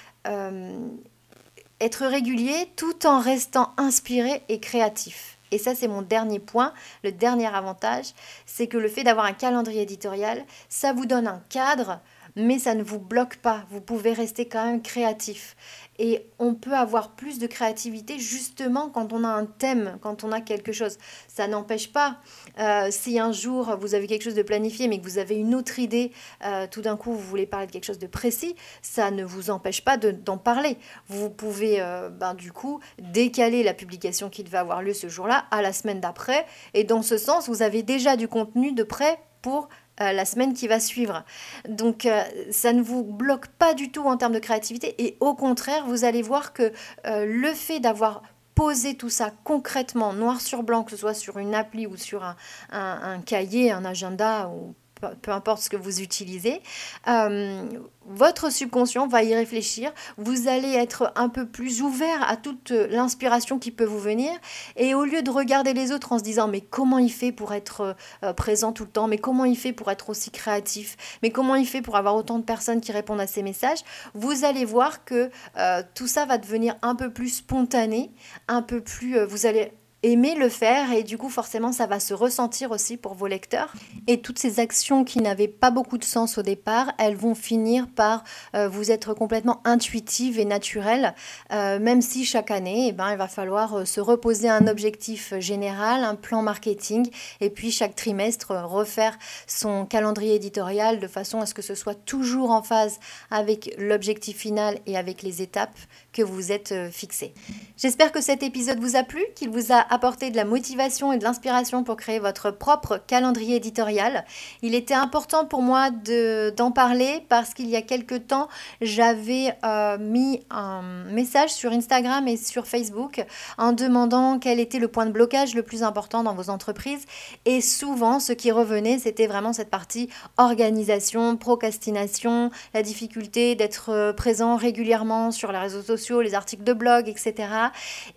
être 1.79 2.05
régulier 2.07 2.71
tout 2.75 3.05
en 3.05 3.19
restant 3.19 3.73
inspiré 3.77 4.41
et 4.49 4.59
créatif. 4.59 5.32
Et 5.53 5.59
ça, 5.59 5.75
c'est 5.75 5.87
mon 5.87 6.01
dernier 6.01 6.39
point, 6.39 6.73
le 7.03 7.11
dernier 7.11 7.45
avantage, 7.45 8.13
c'est 8.47 8.65
que 8.65 8.77
le 8.79 8.89
fait 8.89 9.03
d'avoir 9.03 9.27
un 9.27 9.33
calendrier 9.33 9.83
éditorial, 9.83 10.43
ça 10.67 10.93
vous 10.93 11.05
donne 11.05 11.27
un 11.27 11.43
cadre, 11.49 11.99
mais 12.35 12.57
ça 12.57 12.73
ne 12.73 12.81
vous 12.81 12.97
bloque 12.97 13.37
pas. 13.37 13.63
Vous 13.69 13.79
pouvez 13.79 14.13
rester 14.13 14.47
quand 14.47 14.65
même 14.65 14.81
créatif. 14.81 15.55
Et 15.99 16.27
on 16.39 16.55
peut 16.55 16.73
avoir 16.73 17.11
plus 17.11 17.39
de 17.39 17.47
créativité 17.47 18.17
justement 18.19 18.89
quand 18.89 19.13
on 19.13 19.23
a 19.23 19.27
un 19.27 19.45
thème, 19.45 19.97
quand 20.01 20.23
on 20.23 20.31
a 20.31 20.41
quelque 20.41 20.71
chose. 20.71 20.97
Ça 21.27 21.47
n'empêche 21.47 21.91
pas, 21.91 22.17
euh, 22.59 22.87
si 22.89 23.19
un 23.19 23.31
jour 23.31 23.77
vous 23.79 23.95
avez 23.95 24.07
quelque 24.07 24.23
chose 24.23 24.35
de 24.35 24.41
planifié 24.41 24.87
mais 24.87 24.99
que 24.99 25.03
vous 25.03 25.17
avez 25.17 25.35
une 25.35 25.55
autre 25.55 25.79
idée, 25.79 26.11
euh, 26.45 26.67
tout 26.69 26.81
d'un 26.81 26.97
coup 26.97 27.11
vous 27.11 27.19
voulez 27.19 27.45
parler 27.45 27.67
de 27.67 27.71
quelque 27.71 27.85
chose 27.85 27.99
de 27.99 28.07
précis, 28.07 28.55
ça 28.81 29.11
ne 29.11 29.23
vous 29.23 29.49
empêche 29.49 29.83
pas 29.83 29.97
d'en 29.97 30.37
parler. 30.37 30.77
Vous 31.07 31.29
pouvez 31.29 31.79
euh, 31.79 32.09
ben, 32.09 32.33
du 32.33 32.51
coup 32.51 32.79
décaler 32.99 33.63
la 33.63 33.73
publication 33.73 34.29
qui 34.29 34.43
devait 34.43 34.57
avoir 34.57 34.81
lieu 34.81 34.93
ce 34.93 35.07
jour-là 35.07 35.45
à 35.51 35.61
la 35.61 35.73
semaine 35.73 35.99
d'après. 35.99 36.45
Et 36.73 36.83
dans 36.83 37.01
ce 37.01 37.17
sens, 37.17 37.47
vous 37.47 37.61
avez 37.61 37.83
déjà 37.83 38.15
du 38.15 38.27
contenu 38.27 38.71
de 38.71 38.83
prêt 38.83 39.19
pour 39.41 39.69
euh, 40.01 40.11
la 40.11 40.25
semaine 40.25 40.53
qui 40.53 40.67
va 40.67 40.79
suivre. 40.79 41.23
Donc 41.69 42.05
euh, 42.05 42.23
ça 42.49 42.73
ne 42.73 42.81
vous 42.81 43.03
bloque 43.03 43.47
pas 43.47 43.73
du 43.73 43.91
tout 43.91 44.03
en 44.05 44.17
termes 44.17 44.33
de 44.33 44.39
créativité 44.39 44.95
et 44.97 45.17
au 45.19 45.35
contraire, 45.35 45.85
vous 45.85 46.03
allez 46.03 46.21
voir 46.21 46.53
que 46.53 46.71
euh, 47.05 47.25
le 47.25 47.53
fait 47.53 47.79
d'avoir 47.79 48.23
posé 48.55 48.95
tout 48.95 49.09
ça 49.09 49.31
concrètement, 49.43 50.13
noir 50.13 50.41
sur 50.41 50.63
blanc, 50.63 50.83
que 50.83 50.91
ce 50.91 50.97
soit 50.97 51.13
sur 51.13 51.37
une 51.37 51.53
appli 51.53 51.85
ou 51.85 51.95
sur 51.95 52.23
un, 52.23 52.35
un 52.71 53.19
cahier, 53.19 53.71
un 53.71 53.85
agenda 53.85 54.49
ou 54.49 54.73
peu 55.21 55.31
importe 55.31 55.63
ce 55.63 55.69
que 55.69 55.77
vous 55.77 56.01
utilisez, 56.01 56.61
euh, 57.07 57.63
votre 58.05 58.51
subconscient 58.51 59.07
va 59.07 59.23
y 59.23 59.33
réfléchir. 59.33 59.91
Vous 60.17 60.47
allez 60.47 60.73
être 60.73 61.11
un 61.15 61.29
peu 61.29 61.45
plus 61.45 61.81
ouvert 61.81 62.27
à 62.29 62.35
toute 62.35 62.71
l'inspiration 62.71 63.59
qui 63.59 63.71
peut 63.71 63.85
vous 63.85 63.99
venir. 63.99 64.31
Et 64.75 64.93
au 64.93 65.05
lieu 65.05 65.21
de 65.21 65.31
regarder 65.31 65.73
les 65.73 65.91
autres 65.91 66.11
en 66.11 66.19
se 66.19 66.23
disant 66.23 66.47
mais 66.47 66.61
comment 66.61 66.97
il 66.97 67.11
fait 67.11 67.31
pour 67.31 67.53
être 67.53 67.95
euh, 68.23 68.33
présent 68.33 68.73
tout 68.73 68.83
le 68.83 68.89
temps, 68.89 69.07
mais 69.07 69.17
comment 69.17 69.45
il 69.45 69.57
fait 69.57 69.73
pour 69.73 69.89
être 69.89 70.09
aussi 70.09 70.31
créatif, 70.31 70.97
mais 71.21 71.29
comment 71.29 71.55
il 71.55 71.67
fait 71.67 71.81
pour 71.81 71.95
avoir 71.95 72.15
autant 72.15 72.39
de 72.39 72.43
personnes 72.43 72.81
qui 72.81 72.91
répondent 72.91 73.21
à 73.21 73.27
ses 73.27 73.43
messages, 73.43 73.79
vous 74.13 74.45
allez 74.45 74.65
voir 74.65 75.05
que 75.05 75.29
euh, 75.57 75.83
tout 75.95 76.07
ça 76.07 76.25
va 76.25 76.37
devenir 76.37 76.75
un 76.81 76.95
peu 76.95 77.11
plus 77.11 77.29
spontané, 77.29 78.11
un 78.47 78.61
peu 78.61 78.81
plus... 78.81 79.23
vous 79.23 79.45
allez 79.45 79.71
aimer 80.03 80.35
le 80.35 80.49
faire 80.49 80.91
et 80.91 81.03
du 81.03 81.17
coup 81.17 81.29
forcément 81.29 81.71
ça 81.71 81.87
va 81.87 81.99
se 81.99 82.13
ressentir 82.13 82.71
aussi 82.71 82.97
pour 82.97 83.13
vos 83.15 83.27
lecteurs. 83.27 83.73
Et 84.07 84.21
toutes 84.21 84.37
ces 84.37 84.59
actions 84.59 85.03
qui 85.03 85.19
n'avaient 85.19 85.47
pas 85.47 85.71
beaucoup 85.71 85.97
de 85.97 86.03
sens 86.03 86.37
au 86.37 86.41
départ, 86.41 86.91
elles 86.99 87.15
vont 87.15 87.35
finir 87.35 87.87
par 87.87 88.23
euh, 88.55 88.67
vous 88.67 88.91
être 88.91 89.13
complètement 89.13 89.61
intuitives 89.63 90.39
et 90.39 90.45
naturelles, 90.45 91.15
euh, 91.51 91.79
même 91.79 92.01
si 92.01 92.25
chaque 92.25 92.51
année, 92.51 92.87
eh 92.89 92.91
ben, 92.91 93.11
il 93.11 93.17
va 93.17 93.27
falloir 93.27 93.75
euh, 93.75 93.85
se 93.85 94.01
reposer 94.01 94.49
un 94.49 94.67
objectif 94.67 95.33
général, 95.39 96.03
un 96.03 96.15
plan 96.15 96.41
marketing, 96.41 97.09
et 97.39 97.49
puis 97.49 97.71
chaque 97.71 97.95
trimestre 97.95 98.51
refaire 98.51 99.17
son 99.47 99.85
calendrier 99.85 100.35
éditorial 100.35 100.99
de 100.99 101.07
façon 101.07 101.39
à 101.39 101.45
ce 101.45 101.53
que 101.53 101.61
ce 101.61 101.75
soit 101.75 101.95
toujours 101.95 102.51
en 102.51 102.61
phase 102.61 102.99
avec 103.31 103.73
l'objectif 103.77 104.37
final 104.37 104.79
et 104.85 104.97
avec 104.97 105.23
les 105.23 105.41
étapes 105.41 105.77
que 106.13 106.21
vous 106.21 106.51
êtes 106.51 106.73
fixées. 106.91 107.33
J'espère 107.77 108.11
que 108.11 108.21
cet 108.21 108.43
épisode 108.43 108.79
vous 108.79 108.95
a 108.95 109.03
plu, 109.03 109.21
qu'il 109.35 109.49
vous 109.49 109.71
a 109.71 109.83
apporter 109.93 110.29
de 110.29 110.35
la 110.35 110.45
motivation 110.45 111.11
et 111.11 111.17
de 111.17 111.23
l'inspiration 111.23 111.83
pour 111.83 111.97
créer 111.97 112.19
votre 112.19 112.51
propre 112.51 113.01
calendrier 113.07 113.55
éditorial. 113.55 114.25
Il 114.61 114.75
était 114.75 114.93
important 114.93 115.45
pour 115.45 115.61
moi 115.61 115.89
d'en 115.91 116.71
parler 116.71 117.25
parce 117.29 117.53
qu'il 117.53 117.69
y 117.69 117.75
a 117.75 117.81
quelque 117.81 118.15
temps, 118.15 118.47
j'avais 118.81 119.55
euh, 119.63 119.97
mis 119.97 120.41
un 120.49 120.81
message 121.11 121.51
sur 121.51 121.71
Instagram 121.71 122.27
et 122.27 122.37
sur 122.37 122.67
Facebook 122.67 123.25
en 123.57 123.73
demandant 123.73 124.39
quel 124.39 124.59
était 124.59 124.79
le 124.79 124.87
point 124.87 125.05
de 125.05 125.11
blocage 125.11 125.55
le 125.55 125.63
plus 125.63 125.83
important 125.83 126.23
dans 126.23 126.35
vos 126.35 126.49
entreprises. 126.49 127.05
Et 127.45 127.61
souvent, 127.61 128.19
ce 128.19 128.33
qui 128.33 128.51
revenait, 128.51 128.99
c'était 128.99 129.27
vraiment 129.27 129.53
cette 129.53 129.69
partie 129.69 130.09
organisation, 130.37 131.37
procrastination, 131.37 132.51
la 132.73 132.83
difficulté 132.83 133.55
d'être 133.55 133.89
euh, 133.89 134.13
présent 134.13 134.55
régulièrement 134.55 135.31
sur 135.31 135.51
les 135.51 135.59
réseaux 135.59 135.81
sociaux, 135.81 136.02
les 136.11 136.35
articles 136.35 136.63
de 136.63 136.73
blog, 136.73 137.07
etc. 137.07 137.49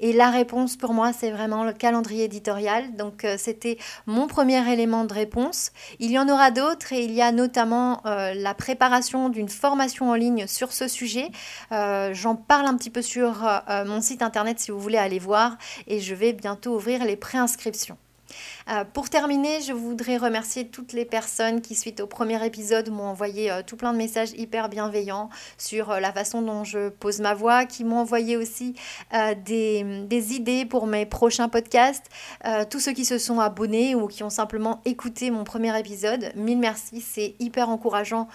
Et 0.00 0.12
la 0.12 0.30
réponse 0.30 0.76
pour 0.76 0.92
moi, 0.92 1.12
c'est 1.12 1.30
vraiment 1.30 1.64
le 1.64 1.72
calendrier 1.72 2.24
éditorial. 2.24 2.94
Donc 2.96 3.24
euh, 3.24 3.36
c'était 3.38 3.78
mon 4.06 4.26
premier 4.26 4.72
élément 4.72 5.04
de 5.04 5.12
réponse. 5.12 5.72
Il 5.98 6.10
y 6.10 6.18
en 6.18 6.28
aura 6.28 6.50
d'autres 6.50 6.92
et 6.92 7.04
il 7.04 7.12
y 7.12 7.22
a 7.22 7.32
notamment 7.32 8.00
euh, 8.06 8.34
la 8.34 8.54
préparation 8.54 9.28
d'une 9.28 9.48
formation 9.48 10.10
en 10.10 10.14
ligne 10.14 10.46
sur 10.46 10.72
ce 10.72 10.88
sujet. 10.88 11.30
Euh, 11.72 12.12
j'en 12.14 12.36
parle 12.36 12.66
un 12.66 12.76
petit 12.76 12.90
peu 12.90 13.02
sur 13.02 13.46
mon 13.86 14.00
site 14.00 14.22
internet 14.22 14.58
si 14.58 14.70
vous 14.70 14.80
voulez 14.80 14.98
aller 14.98 15.18
voir 15.18 15.56
et 15.86 16.00
je 16.00 16.14
vais 16.14 16.32
bientôt 16.32 16.74
ouvrir 16.74 17.04
les 17.04 17.16
préinscriptions. 17.16 17.96
Euh, 18.68 18.84
pour 18.84 19.08
terminer, 19.08 19.60
je 19.60 19.72
voudrais 19.72 20.16
remercier 20.16 20.68
toutes 20.68 20.92
les 20.92 21.04
personnes 21.04 21.60
qui, 21.60 21.74
suite 21.74 22.00
au 22.00 22.06
premier 22.06 22.44
épisode, 22.44 22.90
m'ont 22.90 23.04
envoyé 23.04 23.50
euh, 23.50 23.62
tout 23.64 23.76
plein 23.76 23.92
de 23.92 23.98
messages 23.98 24.32
hyper 24.32 24.68
bienveillants 24.68 25.30
sur 25.58 25.90
euh, 25.90 26.00
la 26.00 26.12
façon 26.12 26.42
dont 26.42 26.64
je 26.64 26.88
pose 26.88 27.20
ma 27.20 27.34
voix, 27.34 27.64
qui 27.64 27.84
m'ont 27.84 27.98
envoyé 27.98 28.36
aussi 28.36 28.74
des, 29.44 30.04
des, 30.06 30.34
idées 30.34 30.64
pour 30.64 30.86
mes 30.86 31.06
prochains 31.06 31.48
podcasts. 31.48 32.06
tous 32.70 32.80
ceux 32.80 32.92
qui 32.92 33.04
se 33.04 33.18
sont 33.18 33.40
abonnés 33.40 33.94
ou 33.94 34.06
qui 34.06 34.22
ont 34.22 34.30
simplement 34.30 34.80
écouté 34.84 35.30
mon 35.30 35.44
premier 35.44 35.78
épisode, 35.78 36.32
mille 36.34 36.58
merci, 36.58 37.00
c'est 37.00 37.34
hyper 37.38 37.68
encourageant 37.68 38.28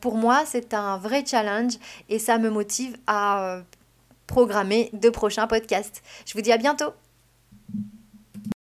pour 0.00 0.16
moi, 0.16 0.44
c'est 0.46 0.74
un 0.74 0.98
vrai 0.98 1.24
challenge 1.26 1.74
et 2.08 2.18
ça 2.18 2.38
me 2.38 2.50
motive 2.50 2.96
à 3.06 3.60
programmer 4.26 4.90
de 4.92 5.10
prochains 5.10 5.46
podcasts. 5.46 6.02
Je 6.26 6.34
vous 6.34 6.40
dis 6.40 6.52
à 6.52 6.58
bientôt 6.58 6.92